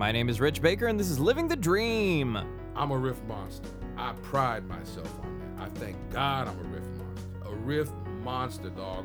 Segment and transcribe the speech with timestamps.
[0.00, 2.34] My name is Rich Baker, and this is Living the Dream.
[2.74, 3.68] I'm a riff monster.
[3.98, 5.66] I pride myself on that.
[5.66, 7.28] I thank God I'm a riff monster.
[7.44, 7.90] A riff
[8.24, 9.04] monster, dog.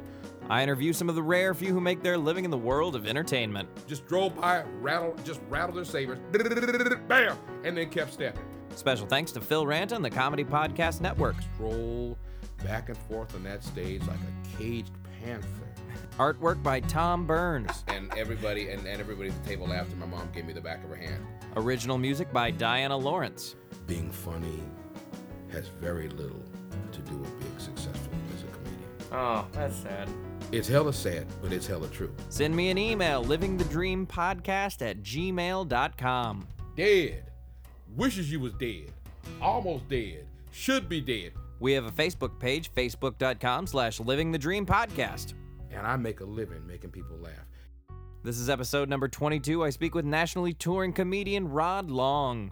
[0.49, 3.05] I interview some of the rare few who make their living in the world of
[3.05, 3.67] entertainment.
[3.87, 6.17] Just drove by, rattled, just rattled their sabers,
[7.09, 8.45] bam, and then kept stepping.
[8.77, 11.35] Special thanks to Phil Ranta and the Comedy Podcast Network.
[11.55, 12.17] Stroll
[12.63, 15.64] back and forth on that stage like a caged panther.
[16.17, 17.83] Artwork by Tom Burns.
[17.87, 20.83] And everybody and, and everybody at the table after my mom gave me the back
[20.83, 21.25] of her hand.
[21.55, 23.55] Original music by Diana Lawrence.
[23.87, 24.63] Being funny
[25.51, 26.43] has very little
[26.91, 28.89] to do with being successful as a comedian.
[29.11, 30.09] Oh, that's sad.
[30.51, 32.13] It's hella sad, but it's hella true.
[32.29, 36.47] Send me an email, livingthedreampodcast at gmail.com.
[36.75, 37.31] Dead.
[37.95, 38.91] Wishes you was dead.
[39.41, 40.25] Almost dead.
[40.51, 41.33] Should be dead.
[41.59, 45.33] We have a Facebook page, facebook.com slash livingthedreampodcast.
[45.75, 47.33] And I make a living making people laugh.
[48.23, 49.61] This is episode number 22.
[49.61, 52.51] I speak with nationally touring comedian Rod Long.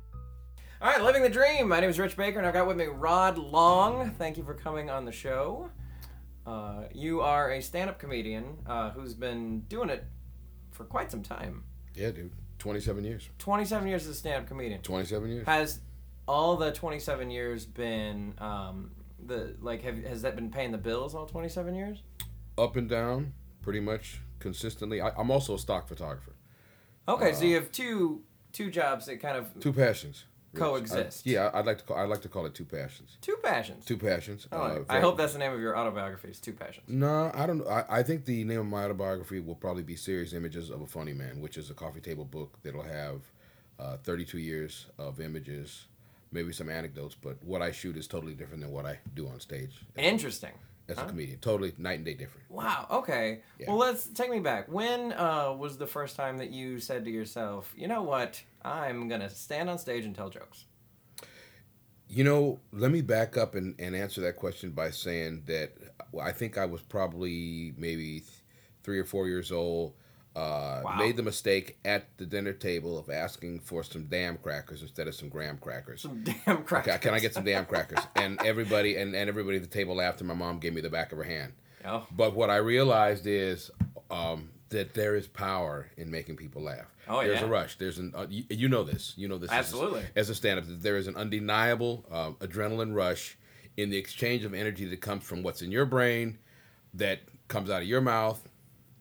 [0.82, 1.70] All right, Living the Dream.
[1.70, 4.12] My name is Rich Baker, and I've got with me Rod Long.
[4.12, 5.70] Thank you for coming on the show.
[6.46, 10.04] Uh, you are a stand up comedian uh, who's been doing it
[10.72, 11.64] for quite some time
[11.96, 12.34] Yeah, dude.
[12.60, 13.30] 27 years.
[13.40, 14.82] 27 years as a stand up comedian.
[14.82, 15.46] 27 years.
[15.48, 15.80] Has
[16.28, 18.34] all the 27 years been.
[18.40, 18.92] Um,
[19.28, 22.04] the like have, has that been paying the bills all 27 years
[22.58, 25.02] Up and down, pretty much consistently.
[25.02, 26.34] I, I'm also a stock photographer.
[27.08, 30.26] okay so you have two two jobs that kind of Two passions.
[30.56, 31.26] Coexist.
[31.26, 31.98] I- yeah, I'd like to call.
[31.98, 33.18] I'd like to call it two passions.
[33.22, 34.48] two passions Two passions.
[34.52, 34.86] I, uh, like.
[34.88, 37.68] I hope that's the name of your autobiography is two passions No, I don't.
[37.68, 40.86] I, I think the name of my autobiography will probably be "Serious Images of a
[40.88, 43.22] Funny Man," which is a coffee table book that'll have
[43.80, 45.88] uh, 32 years of images,
[46.32, 47.16] maybe some anecdotes.
[47.20, 50.52] But what I shoot is totally different than what I do on stage interesting
[50.90, 51.40] as a comedian.
[51.40, 52.50] Totally night and day different.
[52.50, 53.70] wow okay Yeah.
[53.70, 57.12] well let's take me back when uh, was the first time that you said to
[57.12, 60.66] yourself you know what i'm gonna stand on stage and tell jokes
[62.08, 65.72] You know, let me back up and, and answer that question by saying that
[66.22, 68.30] I think I was probably maybe th-
[68.84, 69.94] three or four years old.
[70.36, 70.96] Uh, Wow.
[70.98, 75.16] Made the mistake at the dinner table of asking for some damn crackers instead of
[75.16, 76.02] some graham crackers.
[76.02, 76.94] some damn crackers.
[76.96, 78.00] Okay, can I get some damn crackers?
[78.16, 80.90] And everybody and, and everybody at the table laughed, and my mom gave me the
[80.90, 81.54] back of her hand.
[81.86, 83.70] oh But what I realized is
[84.10, 86.88] um, that there is power in making people laugh.
[87.08, 87.46] Oh, There's yeah.
[87.46, 87.78] a rush.
[87.78, 89.14] There's an uh, you, you know this.
[89.18, 90.04] You know this as a- Absolutely.
[90.16, 93.38] As a, stand-up, that there is an undeniable um, adrenaline rush
[93.78, 96.38] in the exchange of energy that comes from what's in your brain,
[96.94, 98.48] that comes out of your mouth.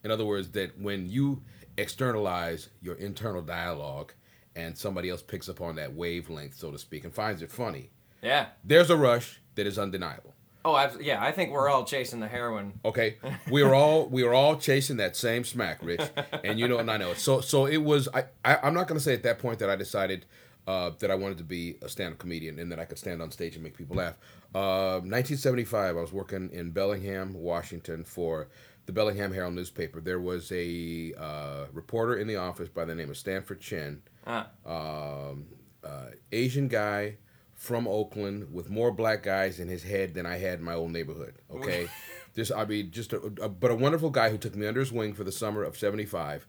[0.04, 1.42] In other words, that when you
[1.76, 4.12] externalize your internal dialogue,
[4.54, 7.90] and somebody else picks up on that wavelength, so to speak, and finds it funny,
[8.22, 10.32] yeah there's a rush that is undeniable.
[10.64, 13.16] oh yeah i think we're all chasing the heroin Okay,
[13.50, 16.02] we are all we are all chasing that same smack, Rich,
[16.44, 17.18] and you know, and I know it.
[17.18, 18.08] So so it was.
[18.14, 20.26] I, I I'm not gonna say at that point that I decided
[20.68, 23.32] uh, that I wanted to be a stand-up comedian and that I could stand on
[23.32, 24.14] stage and make people laugh.
[24.54, 28.46] Uh, 1975, I was working in Bellingham, Washington for
[28.86, 30.00] the Bellingham Herald newspaper.
[30.00, 34.44] There was a uh, reporter in the office by the name of Stanford Chen uh,
[34.66, 35.46] um,
[35.84, 37.16] uh, Asian guy
[37.54, 40.90] from Oakland with more black guys in his head than I had in my old
[40.90, 41.34] neighborhood.
[41.50, 41.88] Okay,
[42.34, 44.92] this I mean, just a, a but a wonderful guy who took me under his
[44.92, 46.46] wing for the summer of '75,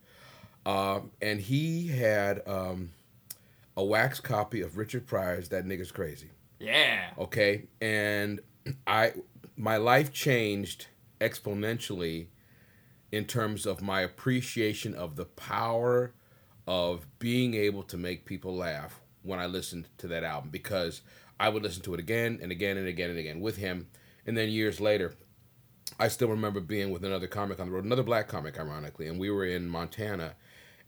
[0.65, 2.91] um, and he had um,
[3.77, 8.39] a wax copy of Richard Pryor's "That Nigga's Crazy." yeah Okay, and
[8.87, 9.13] I
[9.55, 10.87] my life changed
[11.23, 12.27] exponentially
[13.11, 16.13] in terms of my appreciation of the power
[16.67, 21.01] of being able to make people laugh when I listened to that album because
[21.39, 23.87] I would listen to it again and again and again and again with him.
[24.25, 25.13] And then years later,
[25.99, 29.19] I still remember being with another comic on the road, another black comic, ironically, and
[29.19, 30.35] we were in Montana,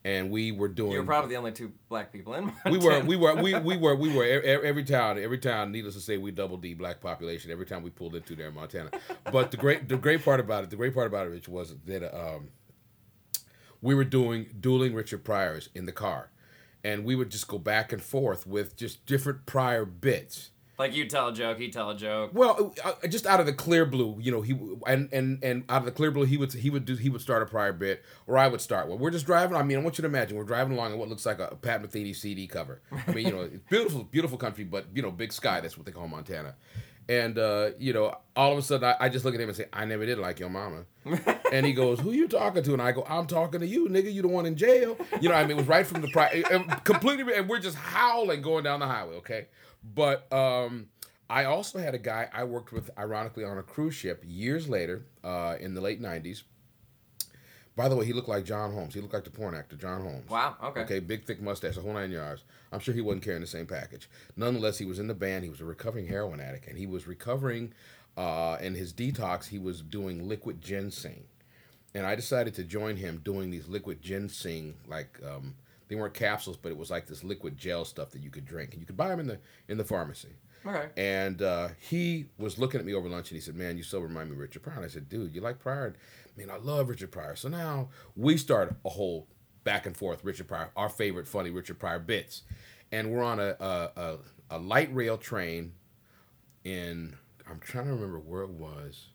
[0.05, 0.91] and we were doing.
[0.91, 2.77] you're probably the only two black people in Montana.
[2.77, 4.23] we were, we were, we, we were, we were.
[4.23, 5.71] Every town, every town.
[5.71, 8.53] Needless to say, we double D black population every time we pulled into there in
[8.53, 8.91] Montana.
[9.31, 11.75] But the great, the great part about it, the great part about it, Rich, was
[11.85, 12.49] that um,
[13.81, 16.29] we were doing dueling Richard Pryors in the car,
[16.84, 20.51] and we would just go back and forth with just different Pryor bits.
[20.77, 22.31] Like you tell a joke, he tell a joke.
[22.33, 25.79] Well, uh, just out of the clear blue, you know, he and and and out
[25.79, 28.03] of the clear blue, he would he would do he would start a Pryor bit,
[28.27, 28.99] or I would start one.
[28.99, 29.55] We're just driving.
[29.55, 31.55] I mean, I want you to imagine we're driving along in what looks like a
[31.55, 32.81] Pat Metheny CD cover.
[33.07, 35.61] I mean, you know, it's beautiful, beautiful country, but you know, big sky.
[35.61, 36.55] That's what they call Montana.
[37.07, 39.55] And uh, you know, all of a sudden, I, I just look at him and
[39.55, 40.85] say, "I never did like your mama."
[41.51, 44.11] and he goes, "Who you talking to?" And I go, "I'm talking to you, nigga.
[44.11, 46.41] You the one in jail." You know, I mean, it was right from the Pryor,
[46.83, 49.17] completely, and we're just howling going down the highway.
[49.17, 49.45] Okay,
[49.93, 50.87] but um,
[51.29, 55.05] I also had a guy I worked with, ironically, on a cruise ship years later,
[55.23, 56.43] uh, in the late '90s.
[57.76, 58.93] By the way, he looked like John Holmes.
[58.93, 60.29] He looked like the porn actor John Holmes.
[60.29, 60.55] Wow.
[60.64, 60.82] Okay.
[60.82, 62.43] Okay, big thick mustache, a whole nine yards.
[62.72, 64.09] I'm sure he wasn't carrying the same package.
[64.37, 65.43] Nonetheless, he was in the band.
[65.43, 67.73] He was a recovering heroin addict, and he was recovering.
[68.17, 71.26] Uh, in his detox, he was doing liquid ginseng,
[71.93, 75.55] and I decided to join him doing these liquid ginseng like um,
[75.87, 78.73] they weren't capsules, but it was like this liquid gel stuff that you could drink,
[78.73, 80.35] and you could buy them in the in the pharmacy.
[80.66, 80.87] Okay.
[80.97, 83.99] And uh, he was looking at me over lunch and he said, Man, you so
[83.99, 84.78] remind me of Richard Pryor.
[84.78, 85.96] And I said, Dude, you like Pryor?
[86.35, 87.35] Man, I love Richard Pryor.
[87.35, 89.28] So now we start a whole
[89.64, 92.43] back and forth Richard Pryor, our favorite funny Richard Pryor bits.
[92.91, 94.17] And we're on a, a, a,
[94.52, 95.73] a light rail train
[96.64, 97.16] in,
[97.49, 99.09] I'm trying to remember where it was.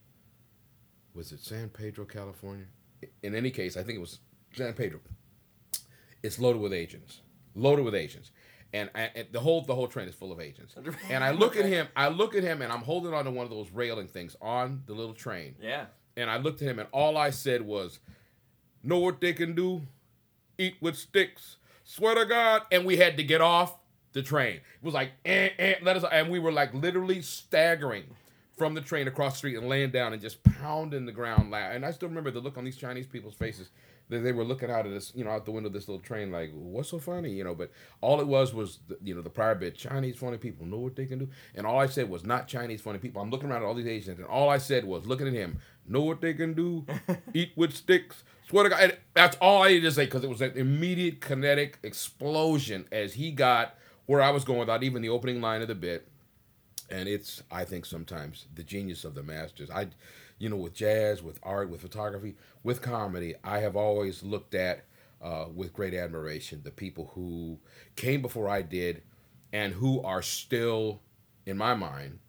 [1.14, 2.66] Was it San Pedro, California?
[3.22, 4.20] In any case, I think it was
[4.54, 5.00] San Pedro.
[6.22, 7.20] It's loaded with agents,
[7.54, 8.30] Loaded with agents,
[8.72, 10.74] and, I, and the whole the whole train is full of agents.
[11.10, 13.44] And I look at him, I look at him, and I'm holding on to one
[13.44, 15.56] of those railing things on the little train.
[15.60, 15.86] Yeah.
[16.16, 17.98] And I looked at him, and all I said was,
[18.82, 19.82] "Know what they can do?
[20.58, 21.56] Eat with sticks.
[21.84, 23.76] Swear to God!" And we had to get off
[24.12, 24.56] the train.
[24.56, 28.04] It was like, eh, eh, let us, and we were like literally staggering
[28.56, 31.54] from the train across the street and laying down and just pounding the ground.
[31.54, 33.70] And I still remember the look on these Chinese people's faces
[34.10, 36.02] they, they were looking out of this, you know, out the window of this little
[36.02, 37.54] train, like, what's so funny, you know?
[37.54, 37.70] But
[38.00, 39.76] all it was was, the, you know, the Pryor bit.
[39.76, 42.80] Chinese funny people know what they can do, and all I said was not Chinese
[42.80, 43.22] funny people.
[43.22, 45.60] I'm looking around at all these Asians, and all I said was, looking at him,
[45.86, 46.84] know what they can do,
[47.34, 48.24] eat with sticks.
[48.48, 51.20] Swear to God, and that's all I needed to say because it was an immediate
[51.20, 53.76] kinetic explosion as he got
[54.06, 56.08] where I was going without even the opening line of the bit.
[56.90, 59.70] And it's, I think, sometimes the genius of the masters.
[59.70, 59.86] I
[60.40, 62.34] you know, with jazz, with art, with photography,
[62.64, 64.86] with comedy, I have always looked at
[65.22, 67.58] uh, with great admiration the people who
[67.94, 69.02] came before I did
[69.52, 71.02] and who are still,
[71.44, 72.20] in my mind,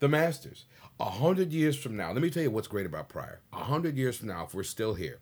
[0.00, 0.66] the masters.
[1.00, 3.40] A hundred years from now, let me tell you what's great about Pryor.
[3.54, 5.18] A hundred years from now, if we're still here,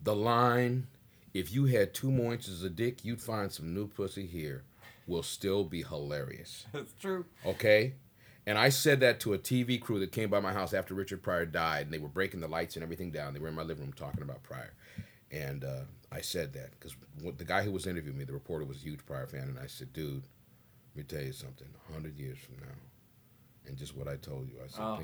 [0.00, 0.86] the line,
[1.34, 4.62] if you had two more inches of dick, you'd find some new pussy here,
[5.08, 6.66] will still be hilarious.
[6.72, 7.24] That's true.
[7.44, 7.94] Okay?
[8.46, 11.22] And I said that to a TV crew that came by my house after Richard
[11.22, 13.34] Pryor died, and they were breaking the lights and everything down.
[13.34, 14.72] They were in my living room talking about Pryor.
[15.32, 15.80] And uh,
[16.12, 16.94] I said that because
[17.36, 19.48] the guy who was interviewing me, the reporter, was a huge Pryor fan.
[19.48, 20.22] And I said, dude,
[20.94, 21.66] let me tell you something.
[21.88, 22.74] 100 years from now,
[23.68, 24.54] and just what I told you.
[24.62, 25.00] I said, oh.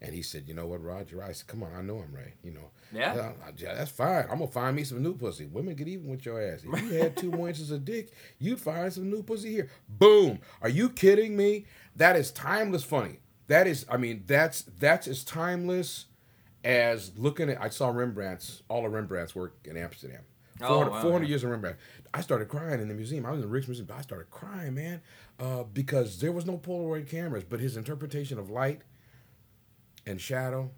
[0.00, 1.22] and he said, you know what, Roger?
[1.22, 2.34] I said, come on, I know I'm right.
[2.42, 4.24] You know, yeah, yeah, that's fine.
[4.30, 5.46] I'm gonna find me some new pussy.
[5.46, 6.62] Women get even with your ass.
[6.64, 9.70] If you had two more inches of dick, you'd find some new pussy here.
[9.88, 10.40] Boom.
[10.62, 11.66] Are you kidding me?
[11.96, 13.20] That is timeless funny.
[13.48, 16.06] That is, I mean, that's that's as timeless
[16.64, 17.60] as looking at.
[17.60, 20.22] I saw Rembrandt's all of Rembrandt's work in Amsterdam.
[20.68, 21.78] 400, oh, wow, 400 years of Rembrandt.
[22.12, 23.26] I started crying in the museum.
[23.26, 25.00] I was in the Rijksmuseum, but I started crying, man,
[25.38, 28.82] uh, because there was no Polaroid cameras, but his interpretation of light
[30.06, 30.70] and shadow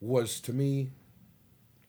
[0.00, 0.90] was to me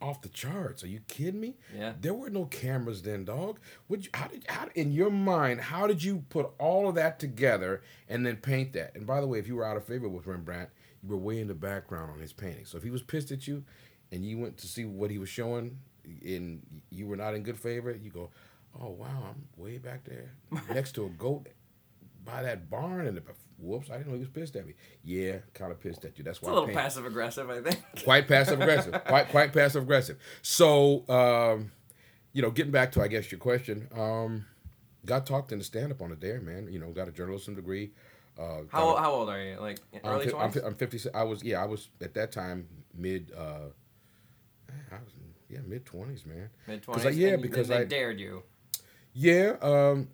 [0.01, 0.83] off the charts.
[0.83, 1.55] Are you kidding me?
[1.77, 1.93] Yeah.
[1.99, 3.59] There were no cameras then, dog.
[3.87, 7.19] Would you, how did how in your mind how did you put all of that
[7.19, 8.95] together and then paint that?
[8.95, 10.69] And by the way, if you were out of favor with Rembrandt,
[11.03, 12.65] you were way in the background on his painting.
[12.65, 13.63] So if he was pissed at you,
[14.11, 17.59] and you went to see what he was showing, and you were not in good
[17.59, 18.29] favor, you go,
[18.79, 20.31] oh wow, I'm way back there
[20.73, 21.47] next to a goat
[22.23, 23.23] by that barn and the
[23.61, 24.73] whoops, I didn't know he was pissed at me.
[25.03, 26.23] Yeah, kind of pissed at you.
[26.23, 26.49] That's why.
[26.49, 27.79] It's a little passive aggressive, I think.
[28.03, 28.93] Quite passive aggressive.
[29.05, 30.17] quite quite passive aggressive.
[30.41, 31.71] So, um,
[32.33, 34.45] you know, getting back to I guess your question, um,
[35.05, 36.67] got talked into stand up on a dare, man.
[36.71, 37.91] You know, got a journalism degree.
[38.39, 39.59] Uh, how how old are you?
[39.59, 40.31] Like early?
[40.33, 41.09] I'm, I'm, 50.
[41.13, 41.61] I was yeah.
[41.61, 43.31] I was at that time mid.
[43.37, 43.69] Uh,
[44.69, 45.13] I was
[45.51, 46.49] yeah mid twenties, man.
[46.67, 47.17] Mid twenties.
[47.17, 48.43] Yeah, because they I dared you.
[49.13, 49.55] Yeah.
[49.61, 50.09] Um,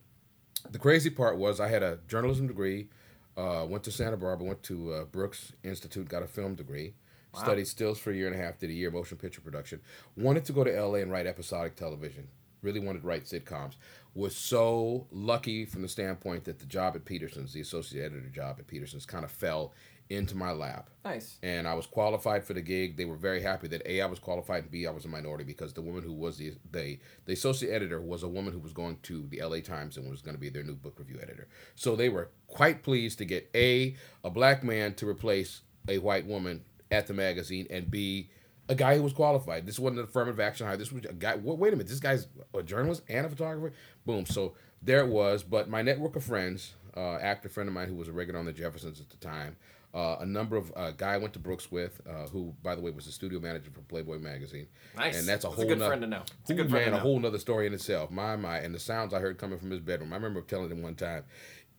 [0.70, 2.90] the crazy part was I had a journalism degree.
[3.36, 6.96] Uh, went to Santa Barbara, went to uh, Brooks Institute, got a film degree.
[7.34, 7.42] Wow.
[7.44, 9.80] Studied stills for a year and a half, did a year motion picture production.
[10.16, 12.28] Wanted to go to LA and write episodic television.
[12.64, 13.76] Really wanted to write sitcoms.
[14.16, 18.56] Was so lucky from the standpoint that the job at Peterson's, the associate editor job
[18.58, 19.74] at Peterson's, kind of fell
[20.10, 20.90] into my lap.
[21.04, 21.38] Nice.
[21.44, 22.98] And I was qualified for the gig.
[22.98, 25.44] They were very happy that A, I was qualified, and B, I was a minority
[25.44, 28.74] because the woman who was the the, the associate editor was a woman who was
[28.74, 31.48] going to the LA Times and was going to be their new book review editor.
[31.76, 36.26] So they were quite pleased to get A, a black man to replace a white
[36.26, 38.30] woman at the magazine, and B,
[38.70, 39.66] a guy who was qualified.
[39.66, 40.78] This wasn't an affirmative action hire.
[40.78, 41.36] This was a guy.
[41.36, 43.74] Wait a minute, this guy's a journalist and a photographer.
[44.06, 44.26] Boom.
[44.26, 45.44] So there it was.
[45.44, 48.46] But my network of friends, uh, actor friend of mine who was a regular on
[48.46, 49.56] the Jeffersons at the time,
[49.98, 52.82] uh, a number of uh, guy I went to Brooks with, uh, who by the
[52.82, 54.68] way was the studio manager for Playboy magazine.
[54.96, 56.22] Nice, and that's a that's whole a good friend to know.
[56.42, 58.12] It's a good man, a whole nother story in itself.
[58.12, 60.14] My my, and the sounds I heard coming from his bedroom.
[60.14, 61.24] I remember telling him one time,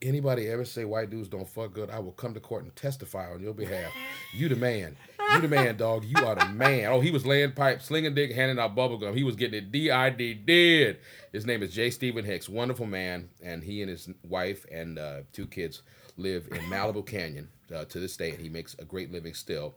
[0.03, 3.31] anybody ever say white dudes don't fuck good, I will come to court and testify
[3.31, 3.93] on your behalf.
[4.35, 4.97] you the man.
[5.33, 6.05] You the man, dog.
[6.05, 6.87] You are the man.
[6.87, 9.15] Oh, he was laying pipe, slinging dick, handing out bubble gum.
[9.15, 10.99] He was getting it D-I-D did.
[11.33, 11.91] His name is J.
[11.91, 12.49] Stephen Hicks.
[12.49, 13.29] Wonderful man.
[13.43, 15.83] And he and his wife and uh, two kids
[16.17, 18.31] live in Malibu Canyon uh, to this day.
[18.31, 19.75] And he makes a great living still.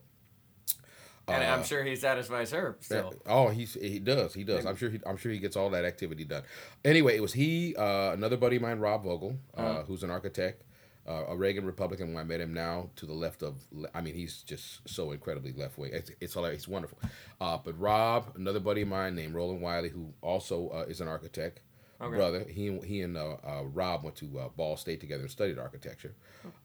[1.27, 3.13] And I'm sure he satisfies her still.
[3.25, 4.33] Oh, he's he does.
[4.33, 4.65] He does.
[4.65, 6.43] I'm sure he I'm sure he gets all that activity done.
[6.83, 10.63] Anyway, it was he, uh, another buddy of mine, Rob Vogel, uh, who's an architect,
[11.07, 12.13] uh, a Reagan Republican.
[12.13, 13.55] When I met him now, to the left of,
[13.93, 15.91] I mean, he's just so incredibly left wing.
[15.93, 16.61] It's, it's hilarious.
[16.61, 16.99] It's wonderful.
[17.39, 21.07] Uh, but Rob, another buddy of mine named Roland Wiley, who also uh, is an
[21.07, 21.61] architect.
[22.01, 22.15] Okay.
[22.15, 25.59] Brother, he he and uh, uh, Rob went to uh, Ball State together and studied
[25.59, 26.15] architecture.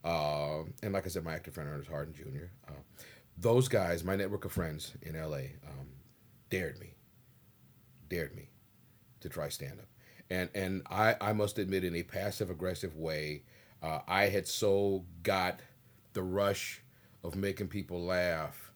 [0.03, 2.47] Uh, and like I said, my actor friend Ernest Harden Jr.
[2.67, 2.73] Uh,
[3.37, 5.89] those guys, my network of friends in LA, um,
[6.49, 6.95] dared me,
[8.09, 8.49] dared me
[9.21, 9.89] to try stand up.
[10.31, 13.43] And and I, I must admit, in a passive aggressive way,
[13.83, 15.61] uh, I had so got
[16.13, 16.83] the rush
[17.23, 18.67] of making people laugh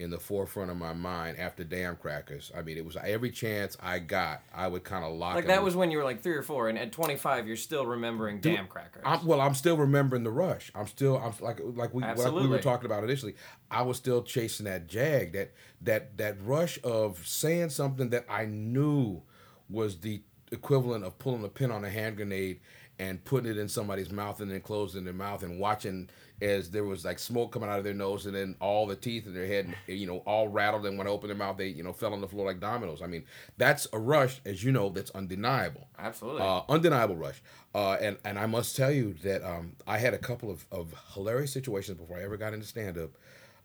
[0.00, 2.50] in the forefront of my mind after Damn Crackers.
[2.56, 5.34] I mean, it was every chance I got, I would kind of lock.
[5.34, 7.84] Like that was when you were like three or four, and at 25, you're still
[7.84, 9.02] remembering damn crackers.
[9.04, 10.72] I'm, well, I'm still remembering the rush.
[10.74, 13.34] I'm still, I'm like, like we, like we were talking about initially.
[13.70, 15.52] I was still chasing that jag, that
[15.82, 19.20] that that rush of saying something that I knew
[19.68, 22.60] was the equivalent of pulling a pin on a hand grenade
[23.00, 26.10] and putting it in somebody's mouth and then closing their mouth and watching
[26.42, 29.26] as there was like smoke coming out of their nose and then all the teeth
[29.26, 31.82] in their head, you know, all rattled and when I opened their mouth, they, you
[31.82, 33.00] know, fell on the floor like dominoes.
[33.00, 33.24] I mean,
[33.56, 36.42] that's a rush, as you know, that's undeniable Absolutely.
[36.42, 37.42] uh, undeniable rush.
[37.74, 40.92] Uh, and and I must tell you that um, I had a couple of, of
[41.14, 43.10] hilarious situations before I ever got into stand up,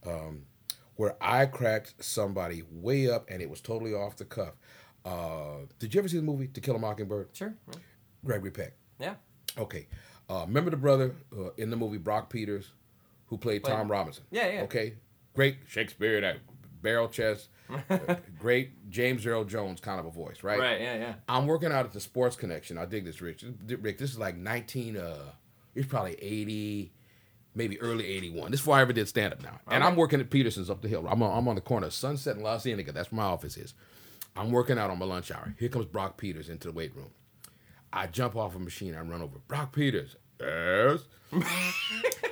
[0.06, 0.44] um,
[0.96, 4.54] where I cracked somebody way up and it was totally off the cuff.
[5.06, 7.30] Uh, did you ever see the movie To Kill a Mockingbird?
[7.34, 7.54] sure.
[8.26, 8.74] Gregory Peck.
[9.00, 9.16] Yeah.
[9.58, 9.88] Okay.
[10.30, 12.72] Uh, remember the brother uh, in the movie Brock Peters,
[13.28, 14.24] who played Played- Tom Robinson?
[14.32, 14.62] Yeah, yeah.
[14.64, 14.96] Okay.
[15.36, 16.38] Great Shakespeare, that
[16.82, 17.50] barrel chest,
[18.40, 20.60] great James Earl Jones kind of a voice, right?
[20.60, 20.80] Right.
[20.82, 20.96] Yeah.
[20.98, 21.14] Yeah.
[21.28, 22.78] I'm working out at the Sports Connection.
[22.78, 23.46] I dig this, Rich.
[23.68, 24.98] Rick, this is like 19.
[24.98, 25.18] Uh,
[25.76, 26.94] it's probably 80,
[27.54, 28.50] maybe early 81.
[28.52, 29.60] This is before I ever did stand up now.
[29.68, 31.06] And I'm working at Peterson's up the hill.
[31.08, 32.92] I'm on, I'm on the corner of Sunset and La Cienega.
[32.94, 33.74] That's where my office is.
[34.36, 35.56] I'm working out on my lunch hour.
[35.58, 37.12] Here comes Brock Peters into the weight room.
[37.94, 38.94] I jump off a machine.
[38.96, 39.40] I run over.
[39.48, 40.18] Brock Peters.
[40.40, 41.00] Yes.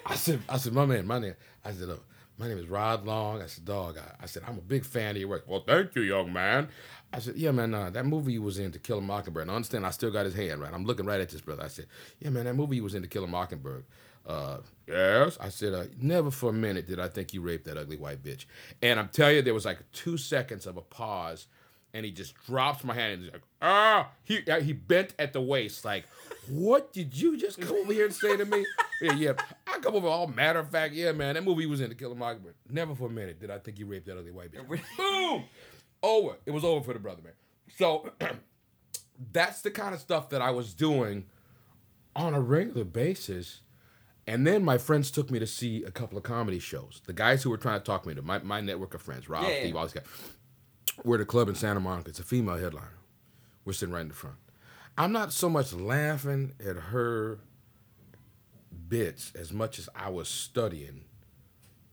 [0.05, 1.35] I said, I said, my man, my name.
[1.63, 1.95] I said, uh,
[2.37, 3.41] my name is Rod Long.
[3.41, 3.97] I said, dog.
[3.97, 5.45] I, I said, I'm a big fan of your work.
[5.47, 6.67] Well, thank you, young man.
[7.13, 7.73] I said, yeah, man.
[7.73, 9.43] Uh, that movie you was in, To Kill a Mockingbird.
[9.43, 9.85] And I understand.
[9.85, 10.73] I still got his hand right.
[10.73, 11.63] I'm looking right at this brother.
[11.63, 11.85] I said,
[12.19, 12.45] yeah, man.
[12.45, 13.85] That movie you was in, To Kill a Mockingbird.
[14.25, 14.57] Uh,
[14.87, 15.37] yes.
[15.39, 18.23] I said, uh, never for a minute did I think you raped that ugly white
[18.23, 18.45] bitch.
[18.81, 21.47] And I'm telling you, there was like two seconds of a pause
[21.93, 25.33] and he just drops my hand and he's like, ah, he uh, he bent at
[25.33, 26.05] the waist, like,
[26.49, 28.65] what did you just come over here and say to me?
[29.01, 29.33] Yeah, yeah.
[29.67, 32.15] I come over all matter of fact, yeah, man, that movie was in The Killer
[32.15, 32.53] Mockingbird.
[32.69, 34.81] Never for a minute did I think he raped that ugly white bitch.
[34.95, 35.43] Boom,
[36.01, 36.37] over.
[36.45, 37.33] It was over for the brother, man.
[37.75, 38.11] So
[39.33, 41.25] that's the kind of stuff that I was doing
[42.15, 43.59] on a regular basis.
[44.25, 47.01] And then my friends took me to see a couple of comedy shows.
[47.05, 49.43] The guys who were trying to talk me to my, my network of friends, Rob,
[49.43, 49.59] yeah.
[49.59, 50.05] Steve, all these guys.
[51.03, 52.09] We're at a club in Santa Monica.
[52.09, 52.97] It's a female headliner.
[53.65, 54.37] We're sitting right in the front.
[54.97, 57.39] I'm not so much laughing at her
[58.87, 61.05] bits as much as I was studying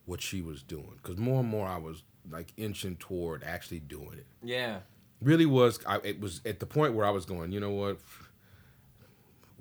[0.04, 0.98] what she was doing.
[1.02, 4.26] Because more and more I was like inching toward actually doing it.
[4.42, 4.80] Yeah.
[5.22, 7.98] Really was, I, it was at the point where I was going, you know what?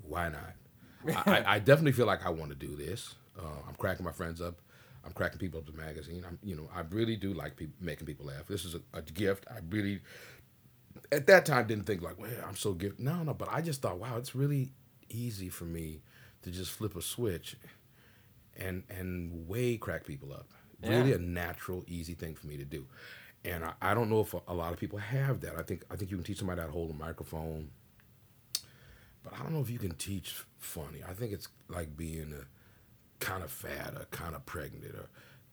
[0.04, 1.26] Why not?
[1.26, 3.16] I, I, definitely feel like I want to do this.
[3.38, 4.60] Uh, I'm cracking my friends up.
[5.06, 6.24] I'm cracking people up the magazine.
[6.28, 8.48] I'm, you know, I really do like peop making people laugh.
[8.48, 9.46] This is a, a gift.
[9.50, 10.02] I really,
[11.12, 13.04] at that time, didn't think like, well, I'm so gifted.
[13.04, 14.72] No, no, but I just thought, wow, it's really
[15.10, 16.02] easy for me
[16.44, 17.56] to just flip a switch
[18.58, 20.48] and and way crack people up.
[20.82, 22.86] Really a natural, easy thing for me to do.
[23.44, 25.56] And I, I don't know if a, a lot of people have that.
[25.58, 27.70] I think I think you can teach somebody how to hold a microphone,
[29.24, 31.02] but I don't know if you can teach funny.
[31.08, 32.46] I think it's like being a
[33.20, 35.10] kind of fat or kind of pregnant or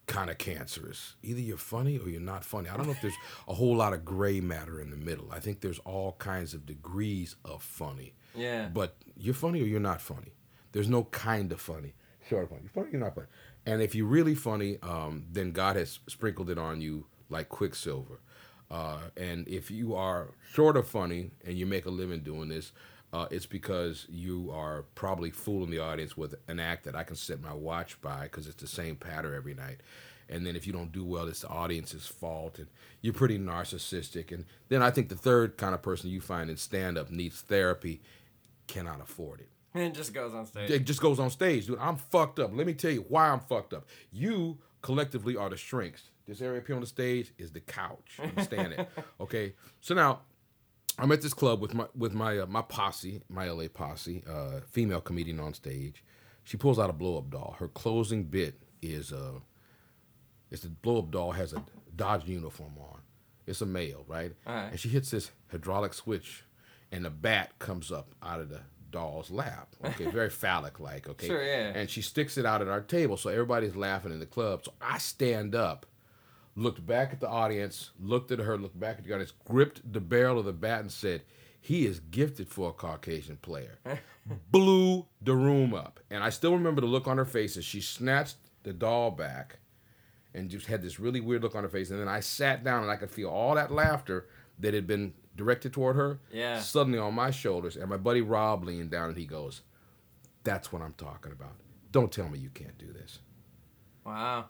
[0.07, 1.17] kind of cancerous.
[1.23, 2.69] Either you're funny or you're not funny.
[2.69, 3.17] I don't know if there's
[3.49, 5.31] a whole lot of gray matter in the middle.
[5.33, 8.15] I think there's all kinds of degrees of funny.
[8.35, 8.69] Yeah.
[8.73, 10.33] But you're funny or you're not funny.
[10.73, 11.95] There's no kind of funny.
[12.31, 12.63] Of funny.
[12.63, 13.29] You're funny, you're not funny.
[13.67, 18.21] And if you're really funny, um, then God has sprinkled it on you like quicksilver.
[18.71, 22.73] Uh, and if you are sort of funny and you make a living doing this,
[23.17, 27.17] uh, it's because you are probably fooling the audience with an act that I can
[27.17, 29.81] set my watch by because it's the same pattern every night.
[30.29, 32.67] And then if you don't do well, it's the audience's fault, and
[33.01, 34.33] you're pretty narcissistic.
[34.33, 37.41] And then I think the third kind of person you find in stand up needs
[37.41, 38.03] therapy,
[38.67, 39.49] cannot afford it.
[39.81, 40.71] It just goes on stage.
[40.71, 41.79] It just goes on stage, dude.
[41.79, 42.51] I'm fucked up.
[42.55, 43.87] Let me tell you why I'm fucked up.
[44.11, 48.19] You collectively are the shrinks This area up here on the stage is the couch.
[48.23, 48.89] Understand it?
[49.21, 49.55] Okay.
[49.81, 50.21] So now
[50.99, 54.61] I'm at this club with my with my uh, my posse, my LA posse, uh,
[54.69, 56.03] female comedian on stage.
[56.45, 57.57] She pulls out a blow up doll.
[57.59, 59.41] Her closing bit is uh,
[60.51, 61.63] it's the blow up doll has a
[61.97, 63.01] Dodge uniform on.
[63.47, 64.33] It's a male, right?
[64.47, 64.73] Alright.
[64.73, 66.45] And she hits this hydraulic switch,
[66.93, 68.61] and the bat comes up out of the
[68.91, 69.75] doll's lap.
[69.85, 71.09] Okay, very phallic like.
[71.09, 71.27] Okay.
[71.27, 71.73] Sure, yeah.
[71.75, 74.65] And she sticks it out at our table, so everybody's laughing in the club.
[74.65, 75.87] So I stand up
[76.57, 80.01] looked back at the audience, looked at her, looked back at the audience, gripped the
[80.01, 81.23] barrel of the bat and said,
[81.61, 83.79] He is gifted for a Caucasian player.
[84.51, 86.01] Blew the room up.
[86.11, 89.59] And I still remember the look on her face as she snatched the doll back
[90.35, 91.91] and just had this really weird look on her face.
[91.91, 94.27] And then I sat down and I could feel all that laughter
[94.59, 96.59] that had been directed toward her Yeah.
[96.61, 97.77] suddenly on my shoulders.
[97.77, 99.63] And my buddy Rob leaned down and he goes,
[100.45, 101.53] That's what I'm talking about.
[101.93, 103.21] Don't tell me you can't do this.
[104.05, 104.47] Wow.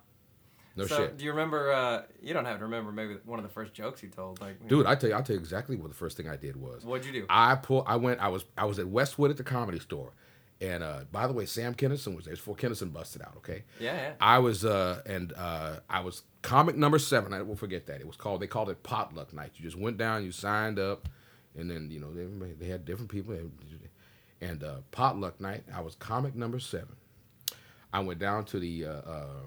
[0.76, 1.16] No so, shit.
[1.16, 1.72] do you remember?
[1.72, 4.40] Uh, you don't have to remember maybe one of the first jokes you told.
[4.42, 6.54] Like, Dude, I tell you, I'll tell you exactly what the first thing I did
[6.54, 6.84] was.
[6.84, 7.26] what'd you do?
[7.30, 7.82] I pull.
[7.86, 8.20] I went.
[8.20, 8.44] I was.
[8.58, 10.12] I was at Westwood at the comedy store,
[10.60, 13.34] and uh, by the way, Sam Kinison was there before Kinison busted out.
[13.38, 13.64] Okay.
[13.80, 14.12] Yeah, yeah.
[14.20, 14.66] I was.
[14.66, 17.32] Uh, and uh, I was comic number seven.
[17.32, 18.00] I won't forget that.
[18.00, 18.40] It was called.
[18.42, 19.52] They called it potluck night.
[19.56, 20.24] You just went down.
[20.24, 21.08] You signed up,
[21.56, 23.34] and then you know they they had different people.
[24.42, 25.64] And uh, potluck night.
[25.74, 26.96] I was comic number seven.
[27.94, 28.84] I went down to the.
[28.84, 29.40] Uh, uh,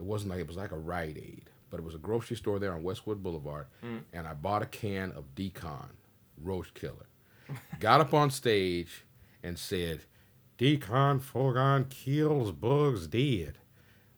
[0.00, 2.58] it wasn't like it was like a Rite Aid, but it was a grocery store
[2.58, 4.00] there on Westwood Boulevard, mm.
[4.14, 5.90] and I bought a can of Decon
[6.42, 7.06] Roach Killer.
[7.80, 9.04] Got up on stage
[9.42, 10.04] and said,
[10.58, 13.58] "Decon Fogon kills bugs dead."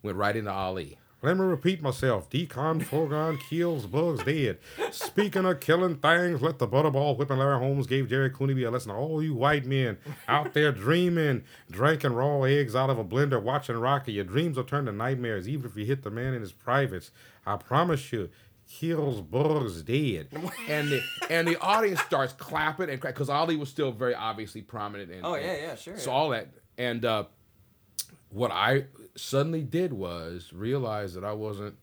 [0.03, 0.99] Went right into Ali.
[1.25, 2.29] Let me repeat myself.
[2.29, 4.59] Decon Fogon kills bugs dead.
[4.91, 8.91] Speaking of killing things, let the butterball whipping Larry Holmes gave Gerry Cooney a lesson.
[8.91, 13.77] All you white men out there dreaming, drinking raw eggs out of a blender, watching
[13.77, 16.51] Rocky, your dreams will turn to nightmares, even if you hit the man in his
[16.53, 17.13] privates.
[17.47, 18.29] I promise you,
[18.69, 20.27] kills bugs dead.
[20.69, 25.13] and the and the audience starts clapping and because Ali was still very obviously prominent.
[25.13, 26.17] And, Oh, yeah, yeah, sure, So yeah.
[26.17, 27.25] all that and uh,
[28.31, 31.77] what I suddenly did was realize that I wasn't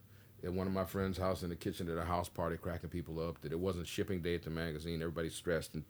[0.43, 3.19] at one of my friend's house in the kitchen at a house party cracking people
[3.19, 3.41] up.
[3.41, 5.01] That it wasn't shipping day at the magazine.
[5.01, 5.83] Everybody's stressed and.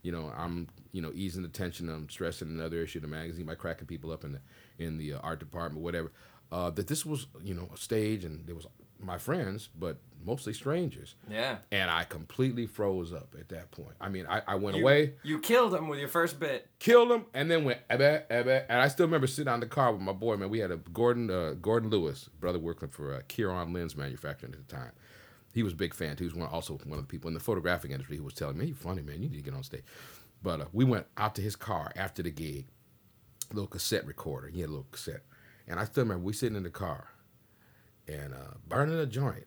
[0.00, 1.88] You know, I'm you know easing the tension.
[1.88, 4.40] I'm stressing another issue of the magazine by cracking people up in the
[4.78, 6.12] in the uh, art department, whatever.
[6.52, 8.68] Uh, that this was you know a stage, and there was
[9.00, 11.14] my friends, but mostly strangers.
[11.30, 11.58] yeah.
[11.72, 13.94] And I completely froze up at that point.
[14.00, 16.68] I mean, I, I went You, away You killed him with your first bit.
[16.78, 17.80] killed him, and then went.
[17.88, 18.02] And
[18.70, 20.50] I still remember sitting on the car with my boy, man.
[20.50, 24.66] We had a Gordon uh, Gordon Lewis, brother working for uh, Kiron Lens Manufacturing at
[24.66, 24.92] the time.
[25.54, 26.14] He was a big fan.
[26.16, 26.24] too.
[26.24, 28.58] He was one, also one of the people in the photographic industry who was telling
[28.58, 29.22] me, "You funny, man.
[29.22, 29.82] You need to get on stage."
[30.42, 32.66] But uh, we went out to his car after the gig,
[33.52, 34.48] little cassette recorder.
[34.48, 35.24] He had a little cassette,
[35.66, 37.08] and I still remember we sitting in the car
[38.06, 39.46] and uh, burning a joint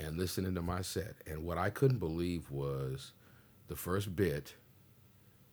[0.00, 1.16] and listening to my set.
[1.26, 3.12] And what I couldn't believe was
[3.68, 4.54] the first bit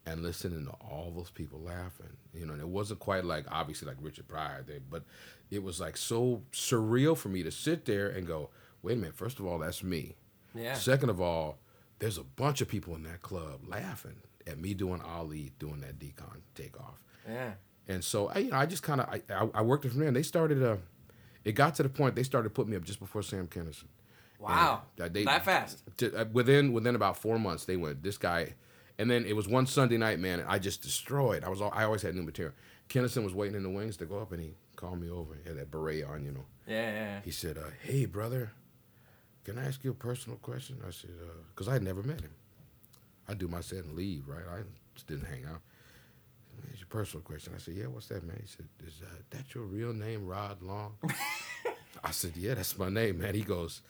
[0.05, 2.15] and listening to all those people laughing.
[2.33, 5.03] You know, and it wasn't quite like obviously like Richard Pryor, but
[5.51, 8.49] it was like so surreal for me to sit there and go,
[8.81, 10.15] wait a minute, first of all, that's me.
[10.55, 10.73] Yeah.
[10.73, 11.57] Second of all,
[11.99, 15.99] there's a bunch of people in that club laughing at me doing Ali doing that
[15.99, 17.01] decon takeoff.
[17.27, 17.51] Yeah.
[17.87, 19.99] And so I, you know, I just kind of I, I, I worked it from
[19.99, 20.07] there.
[20.07, 20.63] And they started.
[20.63, 20.77] Uh,
[21.43, 23.85] it got to the point they started putting me up just before Sam Kinison.
[24.39, 24.83] Wow.
[24.97, 25.83] And, uh, they- that fast.
[25.97, 28.53] To, uh, within within about four months, they went this guy,
[28.97, 30.43] and then it was one Sunday night, man.
[30.47, 31.43] I just destroyed.
[31.43, 32.53] I was all, I always had new material.
[32.89, 35.33] Kinison was waiting in the wings to go up, and he called me over.
[35.35, 36.45] He had that beret on, you know.
[36.67, 37.21] Yeah, yeah.
[37.23, 38.51] He said, uh, "Hey, brother,
[39.43, 41.09] can I ask you a personal question?" I said,
[41.53, 42.31] "Because I had never met him.
[43.27, 44.45] I do my set and leave, right?
[44.47, 44.61] I
[44.93, 45.61] just didn't hang out."
[46.71, 47.53] It's your personal question.
[47.55, 50.61] I said, "Yeah, what's that, man?" He said, "Is uh, that your real name, Rod
[50.61, 50.97] Long?"
[52.03, 53.81] I said, "Yeah, that's my name, man." He goes,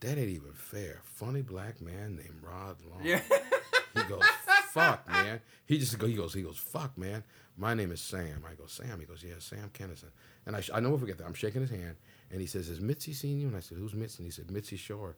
[0.00, 1.00] "That ain't even fair.
[1.04, 3.22] Funny black man named Rod Long." Yeah.
[3.94, 4.24] He goes,
[4.72, 6.06] "Fuck, man." He just go.
[6.06, 6.34] He goes.
[6.34, 7.24] He goes, "Fuck, man.
[7.56, 10.10] My name is Sam." I go, "Sam." He goes, "Yeah, Sam Kinison."
[10.44, 11.26] And I, sh- I never forget that.
[11.26, 11.96] I'm shaking his hand,
[12.30, 14.50] and he says, "Has Mitzi seen you?" And I said, "Who's Mitzi?" And he said,
[14.50, 15.16] "Mitzi Shore.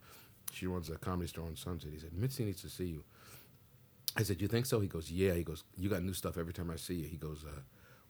[0.53, 3.05] She runs a comedy store on Sunset." He said, "Mitzi needs to see you."
[4.17, 6.53] I said, "You think so?" He goes, "Yeah." He goes, "You got new stuff every
[6.53, 7.61] time I see you." He goes, uh,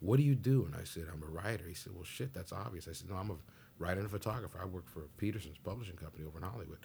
[0.01, 2.53] "What do you do?" And I said, "I'm a writer." He said, "Well, shit, that's
[2.53, 3.37] obvious." I said, "No, I'm a
[3.79, 4.59] writer and a photographer.
[4.61, 6.79] I work for Peterson's publishing company over in Hollywood."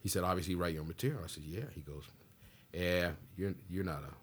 [0.00, 2.04] He said, "Obviously, you write your own material." I said, "Yeah." He goes,
[2.72, 4.14] "Yeah, you're you're not a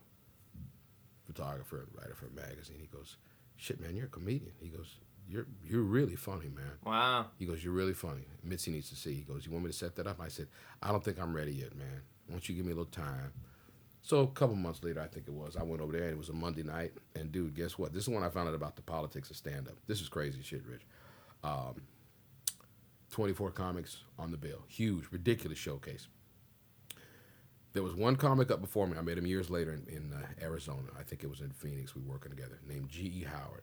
[1.25, 3.17] photographer and writer for a magazine." He goes,
[3.55, 7.27] "Shit, man, you're a comedian." He goes, "You're you're really funny, man." Wow.
[7.37, 9.13] He goes, "You're really funny." Mitzi needs to see.
[9.13, 10.47] He goes, "You want me to set that up?" I said,
[10.81, 12.01] "I don't think I'm ready yet, man.
[12.27, 13.31] Why don't you give me a little time?"
[14.01, 16.17] So a couple months later, I think it was, I went over there and it
[16.17, 16.93] was a Monday night.
[17.15, 17.93] And dude, guess what?
[17.93, 19.75] This is when I found out about the politics of stand up.
[19.87, 20.85] This is crazy shit, Rich.
[21.43, 21.81] Um,
[23.11, 24.63] 24 comics on the bill.
[24.67, 26.07] Huge, ridiculous showcase.
[27.73, 28.97] There was one comic up before me.
[28.97, 30.89] I met him years later in, in uh, Arizona.
[30.99, 31.95] I think it was in Phoenix.
[31.95, 32.59] We were working together.
[32.67, 33.25] Named G.E.
[33.31, 33.61] Howard.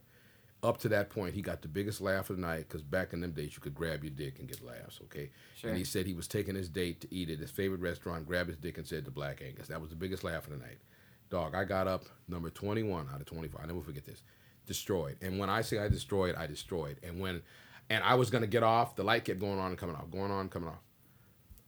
[0.63, 3.21] Up to that point, he got the biggest laugh of the night because back in
[3.21, 5.31] them days, you could grab your dick and get laughs, okay?
[5.55, 5.71] Sure.
[5.71, 8.49] And he said he was taking his date to eat at his favorite restaurant, grabbed
[8.49, 9.69] his dick and said to Black Angus.
[9.69, 10.79] That was the biggest laugh of the night.
[11.29, 13.61] Dog, I got up number 21 out of 24.
[13.63, 14.23] I never forget this.
[14.67, 15.17] Destroyed.
[15.21, 16.99] And when I say I destroyed, I destroyed.
[17.03, 17.43] And when,
[17.91, 20.11] and I was going to get off, the light kept going on and coming off,
[20.11, 20.81] going on and coming off.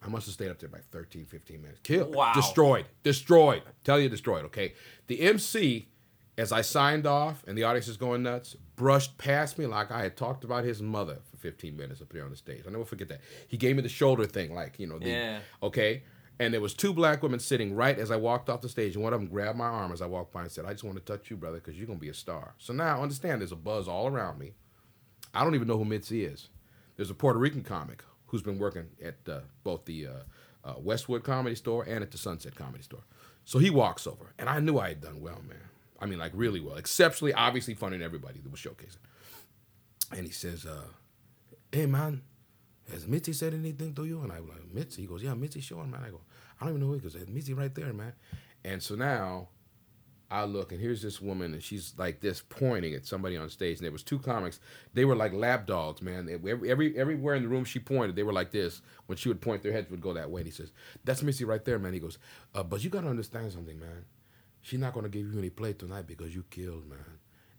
[0.02, 1.81] I must have stayed up there like 13, 15 minutes.
[1.83, 2.14] Killed.
[2.14, 2.33] Wow.
[2.35, 2.87] Destroyed.
[3.02, 3.62] Destroyed.
[3.83, 4.74] Tell you destroyed, okay?
[5.09, 5.88] The MC,
[6.37, 10.02] as I signed off and the audience is going nuts, brushed past me like I
[10.02, 12.62] had talked about his mother for 15 minutes up there on the stage.
[12.66, 13.20] I never forget that.
[13.48, 15.40] He gave me the shoulder thing, like, you know, the, Yeah.
[15.64, 16.04] okay?
[16.38, 19.02] And there was two black women sitting right as I walked off the stage, and
[19.02, 20.96] one of them grabbed my arm as I walked by and said, I just want
[20.96, 22.54] to touch you, brother, because you're going to be a star.
[22.59, 24.52] So now, understand, there's a buzz all around me.
[25.34, 26.48] I don't even know who Mitzi is.
[26.96, 30.10] There's a Puerto Rican comic who's been working at uh, both the uh,
[30.64, 33.04] uh, Westwood Comedy Store and at the Sunset Comedy Store.
[33.44, 35.58] So he walks over, and I knew I had done well, man.
[36.00, 38.98] I mean, like really well, exceptionally, obviously funny to everybody that was showcasing.
[40.10, 40.88] And he says, uh,
[41.72, 42.22] "Hey, man,
[42.90, 45.86] has Mitzi said anything to you?" And I'm like, "Mitzi." He goes, "Yeah, Mitzi Shore,
[45.86, 46.20] man." I go,
[46.60, 48.12] "I don't even know who." He goes, "Mitzi right there, man."
[48.64, 49.48] And so now
[50.30, 53.78] I look and here's this woman and she's like this pointing at somebody on stage
[53.78, 54.60] and there was two comics.
[54.92, 56.28] They were like lap dogs man.
[56.28, 58.82] Every, every everywhere in the room she pointed they were like this.
[59.06, 60.72] When she would point their heads would go that way and he says
[61.04, 61.94] that's Mitzi right there man.
[61.94, 62.18] He goes
[62.54, 64.04] uh, but you got to understand something man.
[64.60, 66.98] She's not going to give you any play tonight because you killed man.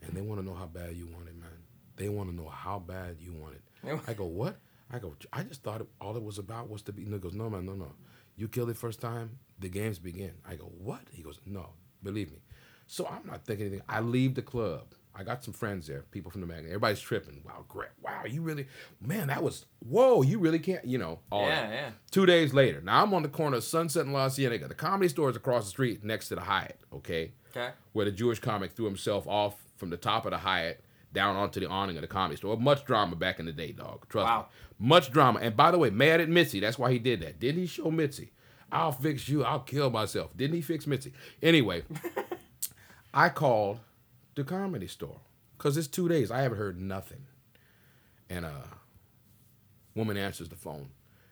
[0.03, 1.49] And they want to know how bad you want it man.
[1.95, 3.99] They want to know how bad you want it.
[4.08, 4.60] I go what?
[4.91, 7.34] I go I just thought all it was about was to be and he goes
[7.34, 7.93] no man no no.
[8.36, 10.34] You killed it first time the games begin.
[10.47, 11.01] I go what?
[11.12, 11.71] He goes no
[12.03, 12.38] believe me
[12.91, 13.86] so I'm not thinking anything.
[13.88, 14.88] I leave the club.
[15.15, 16.69] I got some friends there, people from the magazine.
[16.69, 17.41] Everybody's tripping.
[17.45, 17.89] Wow, great.
[18.02, 18.67] Wow, you really,
[19.02, 21.71] man, that was, whoa, you really can't, you know, all Yeah, that.
[21.73, 21.89] yeah.
[22.10, 24.67] Two days later, now I'm on the corner of Sunset and La Cienega.
[24.69, 27.34] The comedy store is across the street next to the Hyatt, okay?
[27.52, 27.71] Okay.
[27.93, 31.60] Where the Jewish comic threw himself off from the top of the Hyatt down onto
[31.60, 32.56] the awning of the comedy store.
[32.56, 34.08] Much drama back in the day, dog.
[34.08, 34.47] Trust Wow.
[34.80, 34.88] me.
[34.88, 35.39] Much drama.
[35.41, 36.60] And by the way, mad at Mitzi.
[36.62, 37.39] That's why he did that.
[37.39, 38.32] Didn't he show Mitzi?
[38.71, 39.43] I'll fix you.
[39.43, 40.38] I'll kill myself.
[40.38, 41.12] Didn't he fix Mitzi?
[41.41, 41.84] Anyway,
[43.13, 43.80] I called
[44.36, 45.19] the comedy store
[45.58, 46.32] because it's two days.
[46.32, 47.26] I haven't heard nothing.
[48.30, 48.63] And a
[49.95, 50.89] woman answers the phone.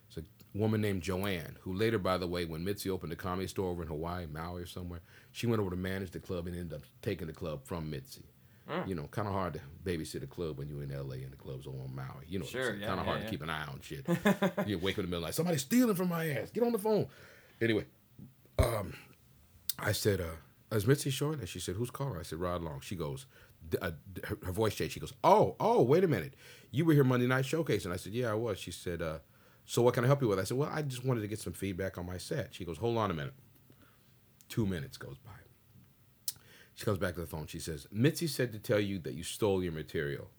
[0.08, 0.24] It's a
[0.58, 3.84] woman named Joanne, who later, by the way, when Mitzi opened the comedy store over
[3.84, 6.86] in Hawaii, Maui or somewhere, she went over to manage the club and ended up
[7.02, 8.24] taking the club from Mitzi.
[8.86, 11.38] You know, kind of hard to babysit a club when you're in LA and the
[11.38, 12.26] club's over on Maui.
[12.28, 13.26] You know, Sure, yeah, kind of yeah, hard yeah.
[13.26, 14.06] to keep an eye on shit.
[14.68, 16.52] you wake up in the middle like somebody's stealing from my ass.
[16.52, 17.08] Get on the phone.
[17.62, 17.86] Anyway,
[18.60, 18.94] um,
[19.80, 20.26] I said, uh,
[20.72, 21.34] is Mitzi Shore?
[21.34, 22.20] And she said, who's calling?
[22.20, 22.82] I said, Rod Long.
[22.82, 23.26] She goes,
[23.82, 23.92] uh,
[24.26, 24.94] her, her voice changed.
[24.94, 26.34] She goes, oh, oh, wait a minute.
[26.72, 27.86] You were here Monday night showcase.
[27.86, 28.60] And I said, yeah, I was.
[28.60, 29.20] She said, uh,
[29.66, 30.40] so what can I help you with?
[30.40, 32.54] I said, well, I just wanted to get some feedback on my set.
[32.54, 33.34] She goes, hold on a minute.
[34.50, 35.32] Two minutes goes by.
[36.76, 37.48] She comes back to the phone.
[37.48, 40.30] She says, Mitzi said to tell you that you stole your material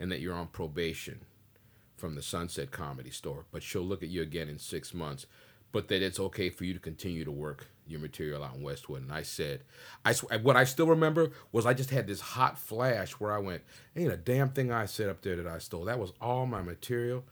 [0.00, 1.24] and that you're on probation
[1.96, 5.26] from the Sunset Comedy Store, but she'll look at you again in six months,
[5.72, 9.02] but that it's okay for you to continue to work your material out in Westwood.
[9.02, 9.62] And I said,
[10.04, 13.38] I sw- what I still remember was I just had this hot flash where I
[13.38, 13.62] went,
[13.96, 15.84] ain't a damn thing I said up there that I stole.
[15.84, 17.24] That was all my material.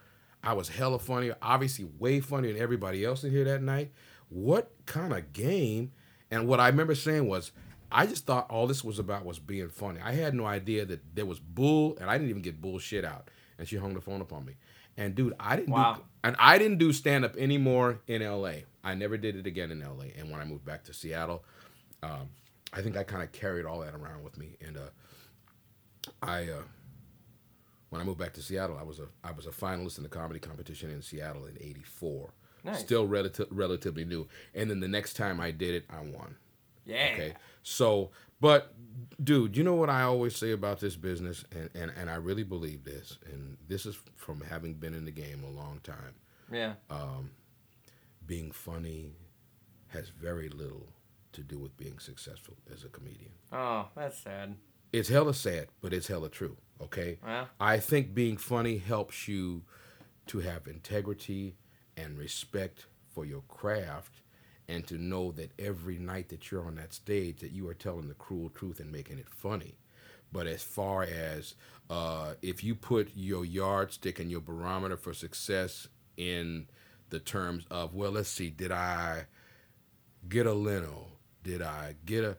[0.43, 3.93] I was hella funny, obviously way funnier than everybody else in here that night.
[4.29, 5.93] What kind of game?
[6.31, 7.53] And what I remember saying was,
[7.91, 10.01] I just thought all this was about was being funny.
[10.03, 13.29] I had no idea that there was bull, and I didn't even get bullshit out.
[13.59, 14.55] And she hung the phone up on me.
[14.97, 15.95] And dude, I didn't Wow.
[15.97, 18.63] do and I didn't do stand up anymore in LA.
[18.85, 20.07] I never did it again in LA.
[20.19, 21.45] And when I moved back to Seattle,
[22.03, 22.31] um,
[22.73, 24.57] I think I kind of carried all that around with me.
[24.61, 26.63] And uh, I, uh,
[27.91, 30.09] when I moved back to Seattle, I was a I was a finalist in the
[30.09, 32.33] comedy competition in Seattle in '84.
[32.65, 32.81] Nice.
[32.81, 34.29] Still relative, relatively new.
[34.55, 36.37] And then the next time I did it, I won.
[36.87, 37.11] Yeah.
[37.13, 37.35] Okay.
[37.63, 38.75] So, but
[39.23, 42.45] dude, you know what I always say about this business, and, and, and I really
[42.45, 46.15] believe this, and this is from having been in the game a long time.
[46.53, 46.75] Yeah.
[48.27, 49.17] Being funny
[49.89, 50.89] has very little
[51.33, 53.33] to do with being successful as a comedian.
[53.53, 54.57] Oh, that's sad.
[54.93, 56.57] It's hella sad, but it's hella true.
[56.81, 57.19] Okay.
[57.25, 57.49] Well.
[57.59, 59.63] I think being funny helps you
[60.27, 61.57] to have integrity
[61.97, 64.21] and respect for your craft
[64.69, 68.09] and to know that every night that you're on that stage that you are telling
[68.09, 69.77] the cruel truth and making it funny
[70.33, 71.55] but as far as
[71.91, 76.67] uh, if you put your yardstick and your barometer for success in
[77.13, 79.25] the terms of well let's see did i
[80.29, 81.07] get a leno
[81.45, 82.37] did i get a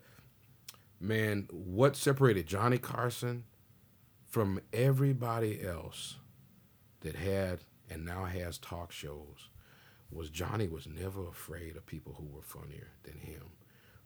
[0.99, 3.45] man what separated johnny carson
[4.25, 6.17] from everybody else
[7.01, 7.59] that had
[7.89, 9.49] and now has talk shows
[10.13, 13.43] was Johnny was never afraid of people who were funnier than him,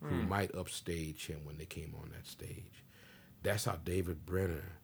[0.02, 0.30] who hmm.
[0.30, 2.86] might upstage him when they came on that stage.
[3.44, 4.80] That's how David Brenner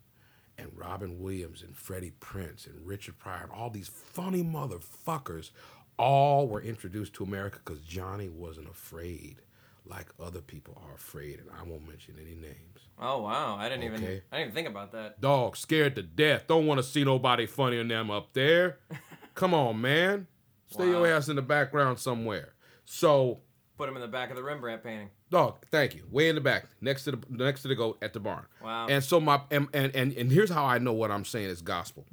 [0.57, 5.51] and Robin Williams and Freddie Prinze and Richard Pryor and all these funny motherfuckers
[5.97, 9.41] all were introduced to America because Johnny wasn't afraid
[9.85, 12.87] like other people are afraid, and I won't mention any names.
[12.99, 15.19] Oh wow, I didn't even I didn't even think about that.
[15.19, 16.47] Dog, scared to death.
[16.47, 18.79] Don't want to see nobody funnier than them up there.
[19.35, 20.27] Come on, man.
[20.67, 22.53] Stay your ass in the background somewhere.
[22.85, 23.41] So,
[23.77, 25.09] Put him in the back of the Rembrandt painting.
[25.33, 26.03] Dog, thank you.
[26.09, 28.45] Way in the back, next to the next to the goat at the barn.
[28.63, 28.87] Wow.
[28.87, 31.61] And so my and, and and and here's how I know what I'm saying is
[31.61, 32.05] gospel.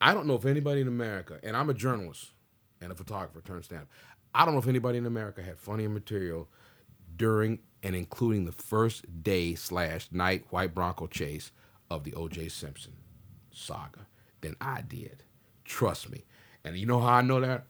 [0.00, 2.32] I don't know if anybody in America, and I'm a journalist
[2.80, 3.86] and a photographer turned stand.
[4.34, 6.48] I don't know if anybody in America had funnier material
[7.16, 11.52] during and including the first day slash night white Bronco chase
[11.90, 12.48] of the O.J.
[12.48, 12.94] Simpson
[13.50, 14.06] saga
[14.40, 15.22] than I did.
[15.64, 16.24] Trust me.
[16.64, 17.66] And you know how I know that?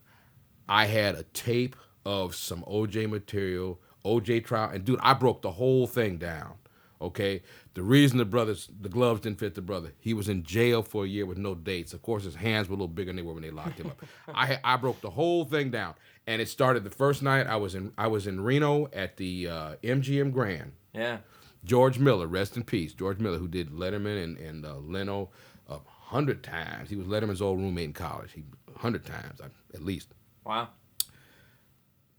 [0.67, 5.51] I had a tape of some OJ material, OJ trial, and dude, I broke the
[5.51, 6.53] whole thing down.
[7.01, 10.81] Okay, the reason the brothers, the gloves didn't fit the brother, he was in jail
[10.81, 11.91] for a year with no dates.
[11.93, 13.87] Of course, his hands were a little bigger than they were when they locked him
[13.87, 14.01] up.
[14.33, 17.75] I I broke the whole thing down, and it started the first night I was
[17.75, 20.71] in I was in Reno at the uh, MGM Grand.
[20.93, 21.17] Yeah.
[21.65, 22.93] George Miller, rest in peace.
[22.93, 25.31] George Miller, who did Letterman and, and uh, Leno
[25.67, 26.89] a hundred times.
[26.89, 28.31] He was Letterman's old roommate in college.
[28.33, 29.41] He a hundred times
[29.73, 30.13] at least
[30.45, 30.69] Wow.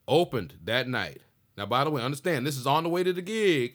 [0.09, 1.23] opened that night.
[1.57, 3.75] Now, by the way, understand this is on the way to the gig.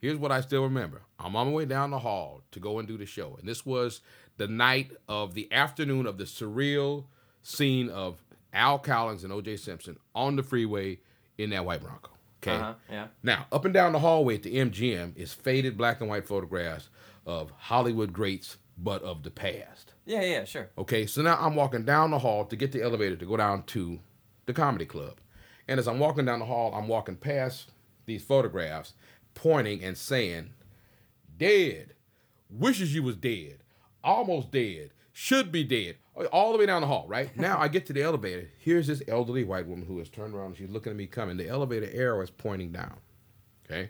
[0.00, 1.02] Here's what I still remember.
[1.18, 3.36] I'm on my way down the hall to go and do the show.
[3.38, 4.00] And this was
[4.36, 7.04] the night of the afternoon of the surreal
[7.42, 11.00] scene of Al Cowlings and OJ Simpson on the freeway
[11.38, 12.10] in that white Bronco.
[12.42, 12.56] Okay.
[12.56, 12.74] Uh-huh.
[12.90, 13.06] Yeah.
[13.22, 16.90] Now, up and down the hallway at the MGM is faded black and white photographs
[17.26, 19.94] of Hollywood greats, but of the past.
[20.04, 20.68] Yeah, yeah, sure.
[20.76, 23.62] Okay, so now I'm walking down the hall to get the elevator to go down
[23.64, 24.00] to
[24.44, 25.14] the comedy club.
[25.68, 27.70] And as I'm walking down the hall, I'm walking past
[28.06, 28.94] these photographs,
[29.34, 30.50] pointing and saying,
[31.38, 31.94] dead,
[32.50, 33.58] wishes you was dead,
[34.02, 35.96] almost dead, should be dead,
[36.32, 37.34] all the way down the hall, right?
[37.36, 38.50] Now I get to the elevator.
[38.58, 41.36] Here's this elderly white woman who has turned around and she's looking at me coming.
[41.36, 42.96] The elevator arrow is pointing down.
[43.64, 43.88] Okay.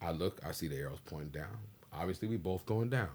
[0.00, 1.56] I look, I see the arrows pointing down.
[1.92, 3.10] Obviously, we both going down.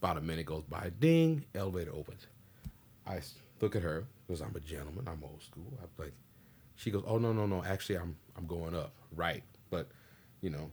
[0.00, 2.26] About a minute goes by, ding, elevator opens.
[3.06, 3.20] I
[3.60, 5.06] look at her because I'm a gentleman.
[5.06, 5.72] I'm old school.
[5.82, 6.12] I'm like,
[6.76, 7.62] she goes, "Oh no, no, no.
[7.64, 9.88] Actually, I'm I'm going up, right?" But,
[10.40, 10.70] you know,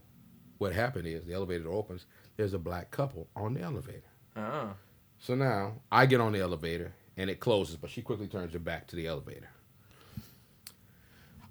[0.58, 2.06] what happened is the elevator opens.
[2.36, 4.02] There's a black couple on the elevator.
[4.36, 4.74] Oh.
[5.18, 8.58] So now I get on the elevator and it closes, but she quickly turns her
[8.58, 9.48] back to the elevator.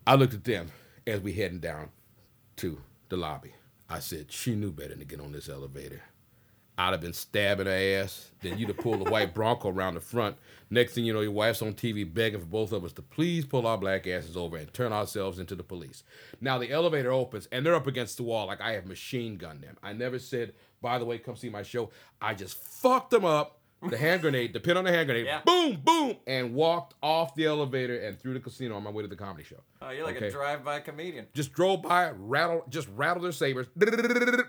[0.05, 0.71] I looked at them
[1.05, 1.89] as we heading down
[2.57, 3.53] to the lobby.
[3.89, 6.01] I said, she knew better than to get on this elevator.
[6.81, 8.31] I'd have been stabbing her ass.
[8.41, 10.35] Then you'd have pulled the white Bronco around the front.
[10.71, 13.45] Next thing you know, your wife's on TV begging for both of us to please
[13.45, 16.03] pull our black asses over and turn ourselves into the police.
[16.39, 19.61] Now the elevator opens and they're up against the wall like I have machine gunned
[19.61, 19.77] them.
[19.83, 21.91] I never said, by the way, come see my show.
[22.19, 23.60] I just fucked them up.
[23.89, 25.41] The hand grenade, the pin on the hand grenade, Yeah.
[25.43, 29.07] boom, boom, and walked off the elevator and through the casino on my way to
[29.07, 29.61] the comedy show.
[29.81, 30.27] Oh, you're like Okay.
[30.27, 31.25] a drive-by comedian.
[31.33, 33.67] Just drove by, rattled, just rattled their sabers,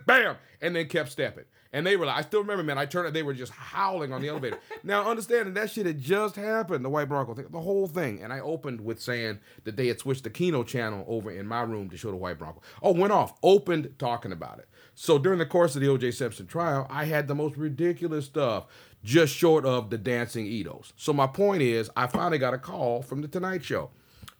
[0.06, 1.44] bam, and then kept stepping.
[1.74, 2.76] And they were like, I still remember, man.
[2.76, 4.58] I turned, they were just howling on the elevator.
[4.84, 8.20] Now, understanding that shit had just happened, the White Bronco thing, the whole thing.
[8.22, 11.62] And I opened with saying that they had switched the Keno channel over in my
[11.62, 12.60] room to show the White Bronco.
[12.82, 14.68] Oh, went off, opened talking about it.
[14.94, 16.10] So during the course of the O.J.
[16.12, 18.66] Simpson trial, I had the most ridiculous stuff,
[19.02, 20.92] just short of the dancing Itos.
[20.96, 23.90] So my point is, I finally got a call from the Tonight Show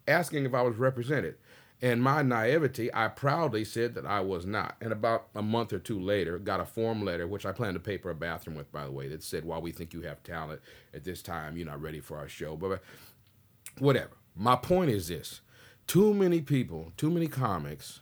[0.07, 1.37] asking if I was represented.
[1.81, 4.77] And my naivety, I proudly said that I was not.
[4.81, 7.81] And about a month or two later, got a form letter, which I plan to
[7.81, 10.61] paper a bathroom with, by the way, that said, while we think you have talent
[10.95, 12.57] at this time, you're not ready for our show.
[12.57, 12.83] But but
[13.81, 14.17] whatever.
[14.37, 15.41] My point is this
[15.89, 18.01] too many people, too many comics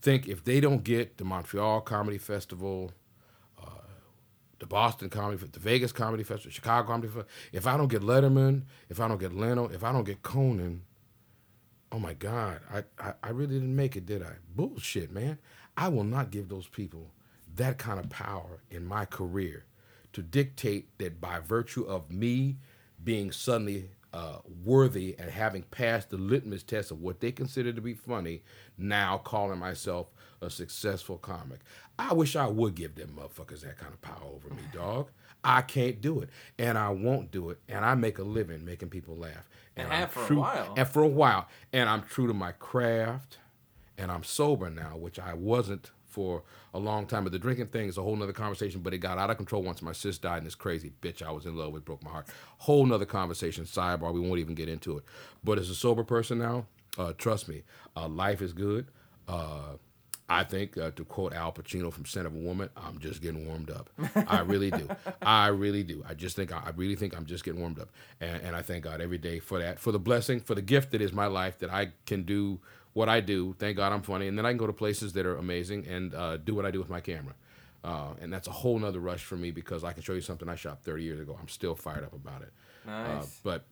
[0.00, 2.92] think if they don't get the Montreal Comedy Festival,
[3.60, 3.66] uh,
[4.58, 8.62] the Boston Comedy, the Vegas Comedy Festival, Chicago Comedy Festival, if I don't get Letterman,
[8.88, 10.82] if I don't get Leno, if I don't get Conan,
[11.92, 14.34] oh my God, I, I, I really didn't make it, did I?
[14.54, 15.38] Bullshit, man.
[15.76, 17.10] I will not give those people
[17.54, 19.64] that kind of power in my career
[20.12, 22.56] to dictate that by virtue of me
[23.02, 27.80] being suddenly uh, worthy and having passed the litmus test of what they consider to
[27.80, 28.42] be funny,
[28.76, 30.08] now calling myself
[30.42, 31.60] a successful comic.
[32.00, 35.10] I wish I would give them motherfuckers that kind of power over me, dog.
[35.44, 38.88] I can't do it, and I won't do it, and I make a living making
[38.88, 39.48] people laugh.
[39.76, 40.74] And have for a true- while.
[40.76, 43.38] And for a while, and I'm true to my craft,
[43.96, 46.42] and I'm sober now, which I wasn't for
[46.74, 47.22] a long time.
[47.22, 48.80] But the drinking thing is a whole nother conversation.
[48.80, 51.30] But it got out of control once my sis died, and this crazy bitch I
[51.30, 52.26] was in love with broke my heart.
[52.58, 53.64] Whole nother conversation.
[53.64, 54.12] Sidebar.
[54.12, 55.04] We won't even get into it.
[55.44, 56.66] But as a sober person now,
[56.98, 57.62] uh, trust me,
[57.96, 58.88] uh, life is good.
[59.28, 59.76] Uh,
[60.28, 63.46] I think, uh, to quote Al Pacino from *Scent of a Woman*, I'm just getting
[63.46, 63.88] warmed up.
[64.26, 64.88] I really do.
[65.22, 66.04] I really do.
[66.06, 67.90] I just think, I really think I'm just getting warmed up.
[68.20, 70.90] And, and I thank God every day for that, for the blessing, for the gift
[70.90, 72.60] that is my life, that I can do
[72.98, 73.54] what I do.
[73.60, 74.26] Thank God I'm funny.
[74.26, 76.72] And then I can go to places that are amazing and uh, do what I
[76.72, 77.34] do with my camera.
[77.84, 80.48] Uh, and that's a whole nother rush for me because I can show you something
[80.48, 81.38] I shot 30 years ago.
[81.40, 82.52] I'm still fired up about it.
[82.84, 83.40] Nice.
[83.44, 83.66] but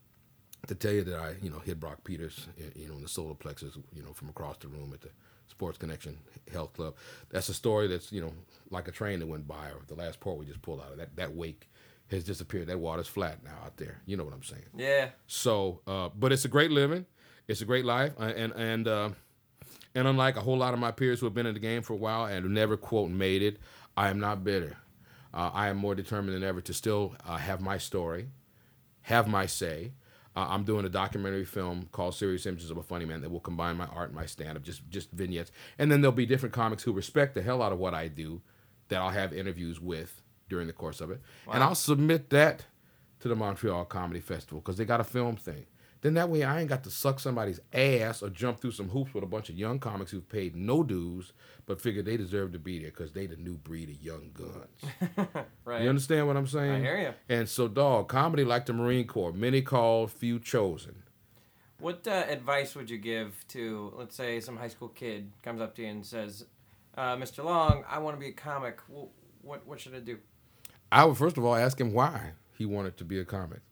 [0.69, 3.35] to tell you that I, you know, hit Brock Peters, you know, in the solar
[3.35, 5.11] plexus, you know, from across the room at the
[5.49, 6.19] Sports Connection
[6.53, 6.95] Health Club.
[7.31, 8.33] That's a story that's, you know,
[8.71, 10.99] like a train that went by or the last port we just pulled out of.
[10.99, 11.69] That that wake
[12.11, 12.69] has disappeared.
[12.69, 14.03] That water's flat now out there.
[14.07, 14.67] You know what I'm saying?
[14.77, 15.09] yeah.
[15.27, 17.07] So, uh, but it's a great living.
[17.49, 19.11] It's a great life, uh, and and uh,
[19.95, 21.93] and unlike a whole lot of my peers who have been in the game for
[21.93, 23.59] a while and who never quote made it,
[23.97, 24.77] I am not bitter.
[25.33, 28.29] Uh, I am more determined than ever to still uh, have my story,
[29.03, 29.93] have my say.
[30.35, 33.41] Uh, I'm doing a documentary film called Serious Images of a Funny Man that will
[33.41, 36.83] combine my art and my stand-up, just just vignettes, and then there'll be different comics
[36.83, 38.43] who respect the hell out of what I do,
[38.89, 42.67] that I'll have interviews with during the course of it, and I'll submit that
[43.21, 45.67] to the Montreal Comedy Festival because they got a film thing.
[46.07, 49.13] Then that way I ain't got to suck somebody's ass or jump through some hoops
[49.13, 51.33] with a bunch of young comics who've paid no dues
[51.67, 55.27] but figure they deserve to be there because they the new breed of young guns.
[55.65, 55.83] Right.
[55.83, 56.71] You understand what I'm saying?
[56.75, 57.13] I hear you.
[57.29, 61.03] And so, dog, comedy like the Marine Corps, many called, few chosen.
[61.81, 65.75] What uh, advice would you give to, let's say, some high school kid comes up
[65.75, 66.45] to you and says,
[66.97, 67.43] uh, "Mr.
[67.43, 68.79] Long, I want to be a comic.
[68.89, 69.11] Wh-
[69.45, 70.19] What what should I do?"
[70.93, 73.63] I would first of all ask him why he wanted to be a comic.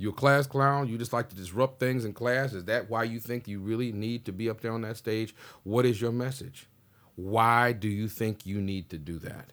[0.00, 0.88] You a class clown?
[0.88, 2.54] You just like to disrupt things in class?
[2.54, 5.34] Is that why you think you really need to be up there on that stage?
[5.62, 6.68] What is your message?
[7.16, 9.52] Why do you think you need to do that?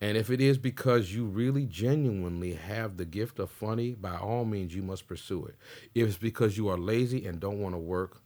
[0.00, 4.44] And if it is because you really genuinely have the gift of funny, by all
[4.44, 5.56] means you must pursue it.
[5.96, 8.22] If it's because you are lazy and don't want to work,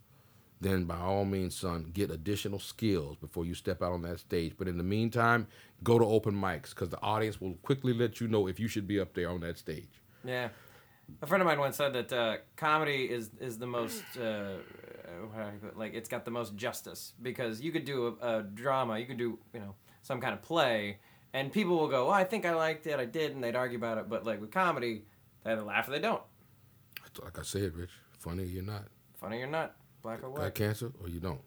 [0.61, 4.53] then by all means, son, get additional skills before you step out on that stage.
[4.59, 5.47] But in the meantime,
[5.83, 8.87] go to open mics because the audience will quickly let you know if you should
[8.87, 10.03] be up there on that stage.
[10.23, 10.51] Yeah.
[11.21, 14.57] A friend of mine once said that uh, comedy is is the most uh, uh,
[15.21, 15.77] do I put it?
[15.77, 19.19] like it's got the most justice because you could do a, a drama, you could
[19.19, 20.99] do you know some kind of play,
[21.33, 23.79] and people will go, "Oh, I think I liked it, I did," and they'd argue
[23.79, 24.09] about it.
[24.09, 25.05] But like with comedy,
[25.45, 26.23] they either laugh or they don't.
[27.23, 28.85] Like I said, Rich, funny or you're not.
[29.21, 30.41] Funny or not, black or white.
[30.41, 31.41] Got cancer or you don't.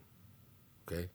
[0.87, 1.09] Okay?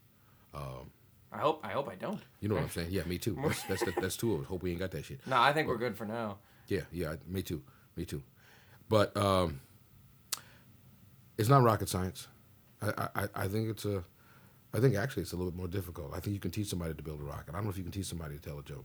[1.32, 2.20] I hope I hope I don't.
[2.40, 2.88] You know what I'm saying?
[2.90, 3.38] Yeah, me too.
[3.42, 4.46] That's that's, that's, that's two of us.
[4.46, 5.20] Hope we ain't got that shit.
[5.26, 6.38] No, I think we're good for now.
[6.66, 7.62] Yeah, yeah, me too.
[7.96, 8.22] Me too.
[8.90, 9.60] But um,
[11.38, 12.28] it's not rocket science.
[12.82, 14.02] I, I, I think it's a,
[14.74, 16.10] I think actually it's a little bit more difficult.
[16.12, 17.50] I think you can teach somebody to build a rocket.
[17.50, 18.84] I don't know if you can teach somebody to tell a joke.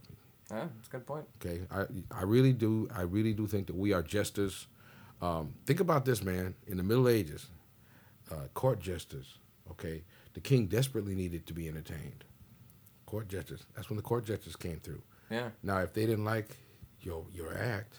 [0.52, 1.26] Yeah, that's a good point.
[1.44, 2.88] Okay, I I really do.
[2.96, 4.68] I really do think that we are jesters.
[5.24, 6.54] Um, think about this, man.
[6.68, 7.48] In the Middle Ages,
[8.32, 9.40] uh, court jesters.
[9.72, 10.04] Okay,
[10.36, 12.26] the king desperately needed to be entertained.
[13.08, 13.66] Court jesters.
[13.76, 15.02] That's when the court jesters came through.
[15.32, 15.50] Yeah.
[15.64, 16.56] Now, if they didn't like
[17.02, 17.96] your your act,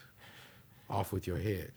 [0.89, 1.73] off with your head.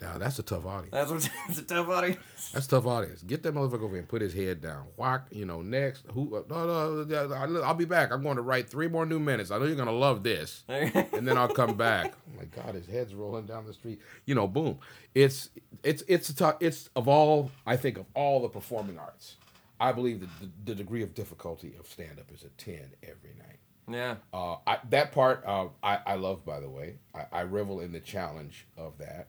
[0.00, 0.90] Now that's a tough audience.
[0.92, 2.18] That's what a tough audience.
[2.52, 3.22] That's a tough audience.
[3.22, 4.84] Get that motherfucker over here and put his head down.
[4.96, 6.04] Whack, you know, next.
[6.12, 6.36] Who?
[6.36, 8.12] uh, No, no, I'll be back.
[8.12, 9.50] I'm going to write three more new minutes.
[9.50, 12.12] I know you're gonna love this, and then I'll come back.
[12.28, 14.00] Oh my God, his head's rolling down the street.
[14.26, 14.78] You know, boom.
[15.14, 15.48] It's
[15.82, 16.56] it's it's a tough.
[16.60, 19.36] It's of all I think of all the performing arts.
[19.80, 23.34] I believe that the, the degree of difficulty of stand up is a ten every
[23.38, 23.58] night.
[23.88, 24.16] yeah.
[24.32, 26.96] Uh, I, that part uh, I, I love, by the way.
[27.14, 29.28] I, I revel in the challenge of that.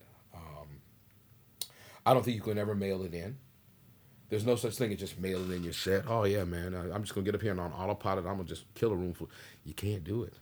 [2.07, 3.35] I don't think you can ever mail it in.
[4.29, 6.05] There's no such thing as just mailing in your set.
[6.07, 8.25] Oh yeah, man, I, I'm just gonna get up here and on autopilot.
[8.25, 9.29] I'm gonna just kill a room full.
[9.65, 10.35] You can't do it.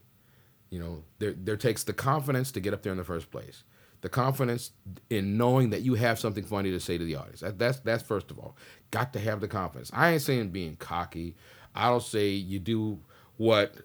[0.70, 3.64] You know, there there takes the confidence to get up there in the first place.
[4.02, 4.72] The confidence
[5.10, 7.40] in knowing that you have something funny to say to the audience.
[7.40, 8.56] That, that's that's first of all.
[8.92, 9.90] Got to have the confidence.
[9.92, 11.36] I ain't saying being cocky.
[11.74, 13.00] I don't say you do
[13.38, 13.76] what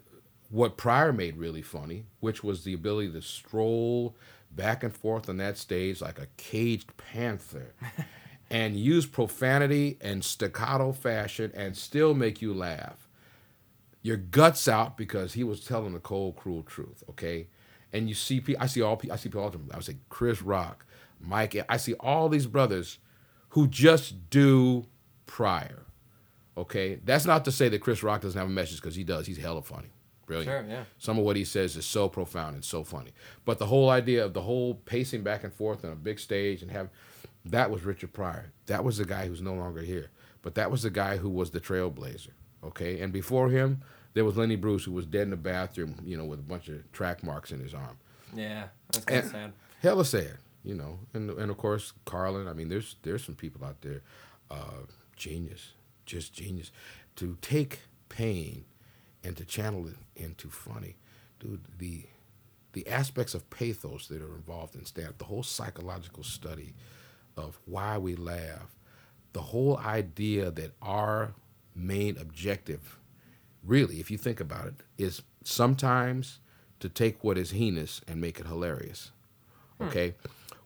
[0.51, 4.15] what Pryor made really funny, which was the ability to stroll
[4.55, 7.73] back and forth on that stage like a caged panther
[8.49, 13.07] and use profanity and staccato fashion and still make you laugh.
[14.03, 17.47] Your guts out because he was telling the cold, cruel truth, okay?
[17.93, 19.69] And you see, I see all, I see people all the time.
[19.71, 20.85] I would say Chris Rock,
[21.19, 22.97] Mike, I see all these brothers
[23.49, 24.87] who just do
[25.27, 25.85] Pryor,
[26.57, 26.99] okay?
[27.05, 29.27] That's not to say that Chris Rock doesn't have a message because he does.
[29.27, 29.91] He's hella funny.
[30.31, 30.65] Brilliant.
[30.67, 30.83] Sure, yeah.
[30.97, 33.11] Some of what he says is so profound and so funny.
[33.43, 36.61] But the whole idea of the whole pacing back and forth on a big stage
[36.61, 36.89] and have
[37.45, 38.53] that was Richard Pryor.
[38.67, 40.09] That was the guy who's no longer here.
[40.41, 42.29] But that was the guy who was the trailblazer.
[42.63, 43.01] Okay.
[43.01, 43.81] And before him,
[44.13, 46.69] there was Lenny Bruce who was dead in the bathroom, you know, with a bunch
[46.69, 47.97] of track marks in his arm.
[48.33, 49.53] Yeah, that's kind of sad.
[49.81, 50.99] Hella sad, you know.
[51.13, 52.47] And and of course Carlin.
[52.47, 54.01] I mean, there's there's some people out there,
[54.49, 55.73] uh, genius,
[56.05, 56.71] just genius,
[57.17, 57.79] to take
[58.09, 58.65] pain
[59.23, 60.95] and to channel it into funny,
[61.39, 61.61] dude.
[61.77, 62.05] The
[62.73, 66.73] the aspects of pathos that are involved in stand the whole psychological study
[67.35, 68.75] of why we laugh,
[69.33, 71.33] the whole idea that our
[71.75, 72.97] main objective,
[73.63, 76.39] really, if you think about it, is sometimes
[76.79, 79.11] to take what is heinous and make it hilarious.
[79.81, 80.13] Okay,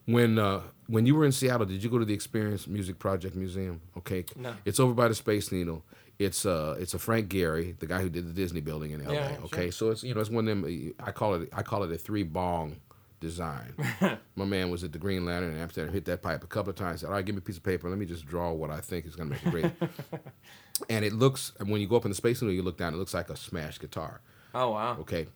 [0.06, 3.36] when uh, when you were in Seattle, did you go to the Experience Music Project
[3.36, 3.82] Museum?
[3.98, 4.54] Okay, No.
[4.66, 5.84] it's over by the Space Needle.
[6.18, 9.14] It's uh it's a Frank Gehry, the guy who did the Disney building in LA.
[9.14, 9.46] Yeah, sure.
[9.46, 10.94] okay, so it's you know it's one of them.
[11.00, 12.78] I call it I call it a three bong
[13.20, 13.74] design.
[14.36, 16.78] My man was at the Green Lantern in Amsterdam, hit that pipe a couple of
[16.78, 17.02] times.
[17.02, 17.90] Said, "All right, give me a piece of paper.
[17.90, 19.92] Let me just draw what I think is going to make it great."
[20.90, 22.94] and it looks when you go up in the Space Needle, you look down.
[22.94, 24.22] It looks like a smashed guitar.
[24.54, 24.98] Oh wow.
[25.02, 25.28] Okay.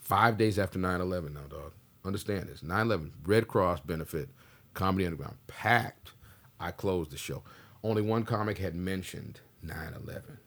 [0.00, 1.72] Five days after 9 11 now, dog.
[2.04, 2.62] Understand this.
[2.62, 4.28] 9 11, Red Cross benefit,
[4.74, 6.12] Comedy Underground, packed.
[6.60, 7.42] I closed the show.
[7.82, 10.38] Only one comic had mentioned 9 11.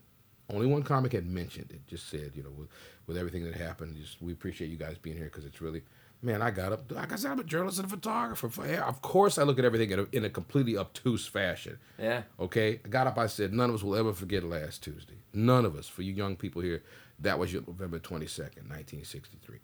[0.49, 1.85] Only one comic had mentioned it.
[1.87, 2.69] Just said, you know, with,
[3.05, 5.81] with everything that happened, just we appreciate you guys being here because it's really,
[6.21, 6.89] man, I got up.
[6.89, 8.47] Like I said, I'm a journalist and a photographer.
[8.47, 11.77] For- yeah, Of course, I look at everything in a, in a completely obtuse fashion.
[11.99, 12.21] Yeah.
[12.39, 13.17] Okay, I got up.
[13.17, 15.15] I said, none of us will ever forget last Tuesday.
[15.33, 15.89] None of us.
[15.89, 16.81] For you young people here,
[17.19, 19.59] that was your November twenty second, nineteen sixty three.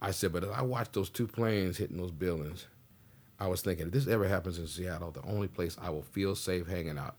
[0.00, 2.66] I said, but as I watched those two planes hitting those buildings,
[3.40, 6.36] I was thinking, if this ever happens in Seattle, the only place I will feel
[6.36, 7.16] safe hanging out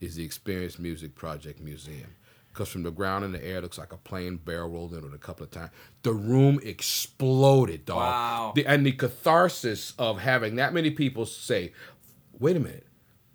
[0.00, 2.14] is the Experience Music Project Museum.
[2.52, 5.04] Because from the ground in the air, it looks like a plane barrel rolled in
[5.04, 5.70] it a couple of times.
[6.02, 7.98] The room exploded, dog.
[7.98, 8.52] Wow.
[8.56, 11.72] The, and the catharsis of having that many people say,
[12.38, 12.86] wait a minute,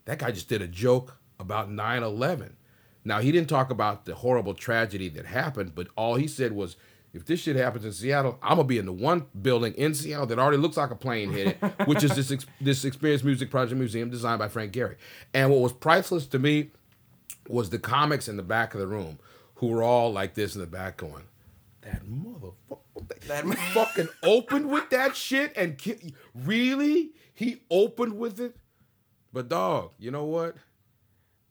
[0.04, 2.58] that guy just did a joke about 9 11.
[3.06, 6.76] Now, he didn't talk about the horrible tragedy that happened, but all he said was,
[7.16, 10.26] if this shit happens in Seattle, I'm gonna be in the one building in Seattle
[10.28, 13.50] that already looks like a plane hit it, which is this ex- this Experience Music
[13.50, 14.96] Project Museum designed by Frank Gehry.
[15.34, 16.72] And what was priceless to me
[17.48, 19.18] was the comics in the back of the room
[19.56, 21.24] who were all like this in the back going,
[21.82, 28.58] that motherfucker, That- fucking opened with that shit and ki- really he opened with it.
[29.32, 30.56] But dog, you know what?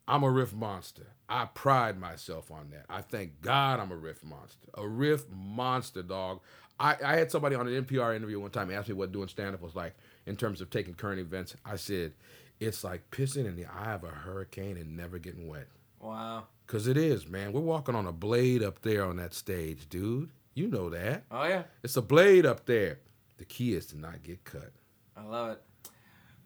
[0.07, 1.07] I'm a riff monster.
[1.27, 2.85] I pride myself on that.
[2.89, 4.67] I thank God I'm a riff monster.
[4.75, 6.41] A riff monster, dog.
[6.79, 9.55] I, I had somebody on an NPR interview one time ask me what doing stand
[9.55, 9.95] up was like
[10.25, 11.55] in terms of taking current events.
[11.65, 12.13] I said,
[12.59, 15.67] it's like pissing in the eye of a hurricane and never getting wet.
[15.99, 16.47] Wow.
[16.65, 17.53] Because it is, man.
[17.53, 20.29] We're walking on a blade up there on that stage, dude.
[20.53, 21.23] You know that.
[21.31, 21.63] Oh yeah.
[21.83, 22.99] It's a blade up there.
[23.37, 24.71] The key is to not get cut.
[25.17, 25.61] I love it.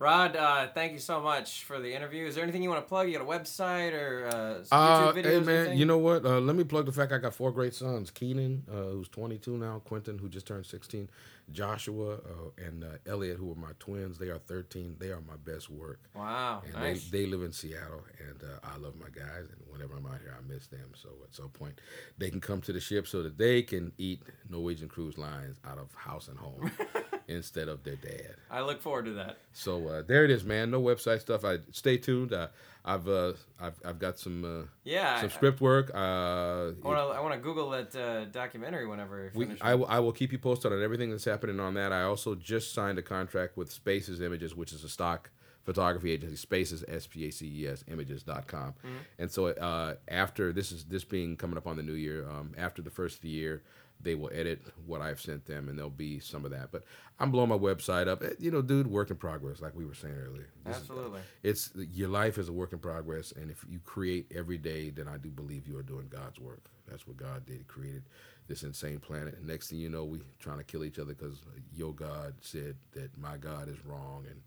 [0.01, 2.25] Rod, uh, thank you so much for the interview.
[2.25, 3.07] Is there anything you want to plug?
[3.09, 5.25] You got a website or uh, some Uh, YouTube videos?
[5.25, 6.25] hey man, you know what?
[6.25, 9.57] Uh, let me plug the fact I got four great sons: Keenan, uh, who's 22
[9.57, 11.09] now, Quentin, who just turned 16,
[11.51, 14.17] Joshua, uh, and uh, Elliot, who are my twins.
[14.17, 14.95] They are 13.
[14.99, 16.61] They are my best work, Wow.
[16.63, 17.09] and nice.
[17.09, 18.05] they, they live in Seattle.
[18.25, 20.91] And uh, I love my guys, and whenever I'm out here, I miss them.
[20.95, 21.81] So at some point,
[22.17, 25.77] they can come to the ship so that they can eat Norwegian Cruise Lines out
[25.77, 26.71] of house and home
[27.29, 28.35] instead of their dad.
[28.51, 29.37] I look forward to that.
[29.53, 30.71] So uh, there it is, man.
[30.71, 31.45] No website stuff.
[31.45, 32.33] I stay tuned.
[32.33, 32.47] Uh,
[32.83, 34.43] I've uh, I've I've got some.
[34.43, 35.17] Uh, Yeah.
[35.21, 35.91] some I- script work.
[35.93, 37.17] Uh, I want to.
[37.17, 39.47] I want to Google that uh, documentary whenever we.
[39.61, 41.91] I, will- I will keep you posted on everything that's happening on that.
[41.93, 45.29] I also just signed a contract with Spaces Images, which is a stock
[45.65, 46.35] photography agency.
[46.37, 48.73] Spaces S P A C E S Images.com.
[49.19, 52.53] And so uh, after this is this being coming up on the new year, um,
[52.57, 53.61] after the first of the year,
[54.01, 56.71] they will edit what I've sent them, and there'll be some of that.
[56.71, 56.83] But
[57.19, 58.23] I'm blowing my website up.
[58.23, 60.47] Eh, You know, dude, work in progress, like we were saying earlier.
[60.65, 61.21] This is- Absolutely.
[61.43, 65.07] it's your life is a work in progress, and if you create every day, then
[65.07, 66.61] I do believe you are doing God's work.
[66.87, 67.57] That's what God did.
[67.57, 68.03] He created
[68.47, 71.41] this insane planet, and next thing you know, we trying to kill each other because
[71.73, 74.41] your God said that my God is wrong, and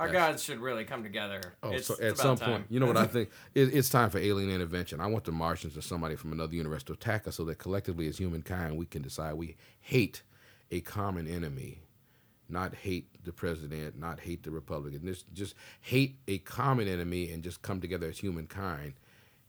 [0.00, 1.40] Our gods should really come together.
[1.62, 2.50] Oh, it's, so it's at some time.
[2.50, 3.28] point, you know what I think?
[3.54, 4.98] It, it's time for alien intervention.
[4.98, 8.08] I want the Martians or somebody from another universe to attack us so that collectively
[8.08, 10.22] as humankind we can decide we hate
[10.70, 11.82] a common enemy,
[12.48, 15.04] not hate the president, not hate the Republican.
[15.04, 18.94] Just, just hate a common enemy and just come together as humankind.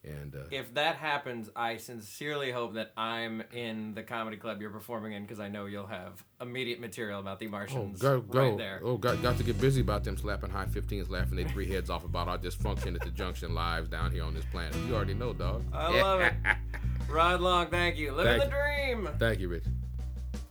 [0.03, 4.71] And uh, If that happens, I sincerely hope that I'm in the comedy club you're
[4.71, 8.49] performing in because I know you'll have immediate material about the oh, Martians go, go.
[8.49, 8.81] right there.
[8.83, 11.91] Oh, got, got to get busy about them slapping high 15s, laughing their three heads
[11.91, 14.75] off about our dysfunction at the junction lives down here on this planet.
[14.87, 15.63] You already know, dog.
[15.71, 16.33] I love it.
[17.09, 18.13] Rod Long, thank you.
[18.13, 19.09] Living Thank the dream.
[19.19, 19.65] Thank you, Rich.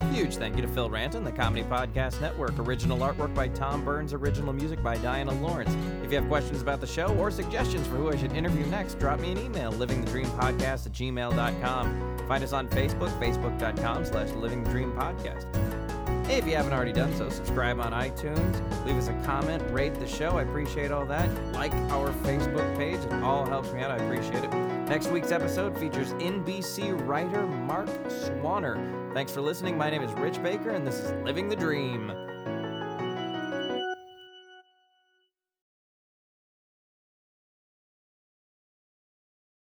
[0.09, 2.59] Huge thank you to Phil Ranton, the Comedy Podcast Network.
[2.59, 5.75] Original artwork by Tom Burns, original music by Diana Lawrence.
[6.03, 8.99] If you have questions about the show or suggestions for who I should interview next,
[8.99, 12.19] drop me an email, livingthedreampodcast at gmail.com.
[12.27, 16.29] Find us on Facebook, facebook.com slash livingthedreampodcast.
[16.29, 20.07] If you haven't already done so, subscribe on iTunes, leave us a comment, rate the
[20.07, 20.39] show.
[20.39, 21.29] I appreciate all that.
[21.53, 23.91] Like our Facebook page, it all helps me out.
[23.91, 24.80] I appreciate it.
[24.91, 29.15] Next week's episode features NBC writer Mark Swanner.
[29.15, 29.79] Thanks for listening.
[29.79, 32.30] My name is Rich Baker, and this is Living the Dream.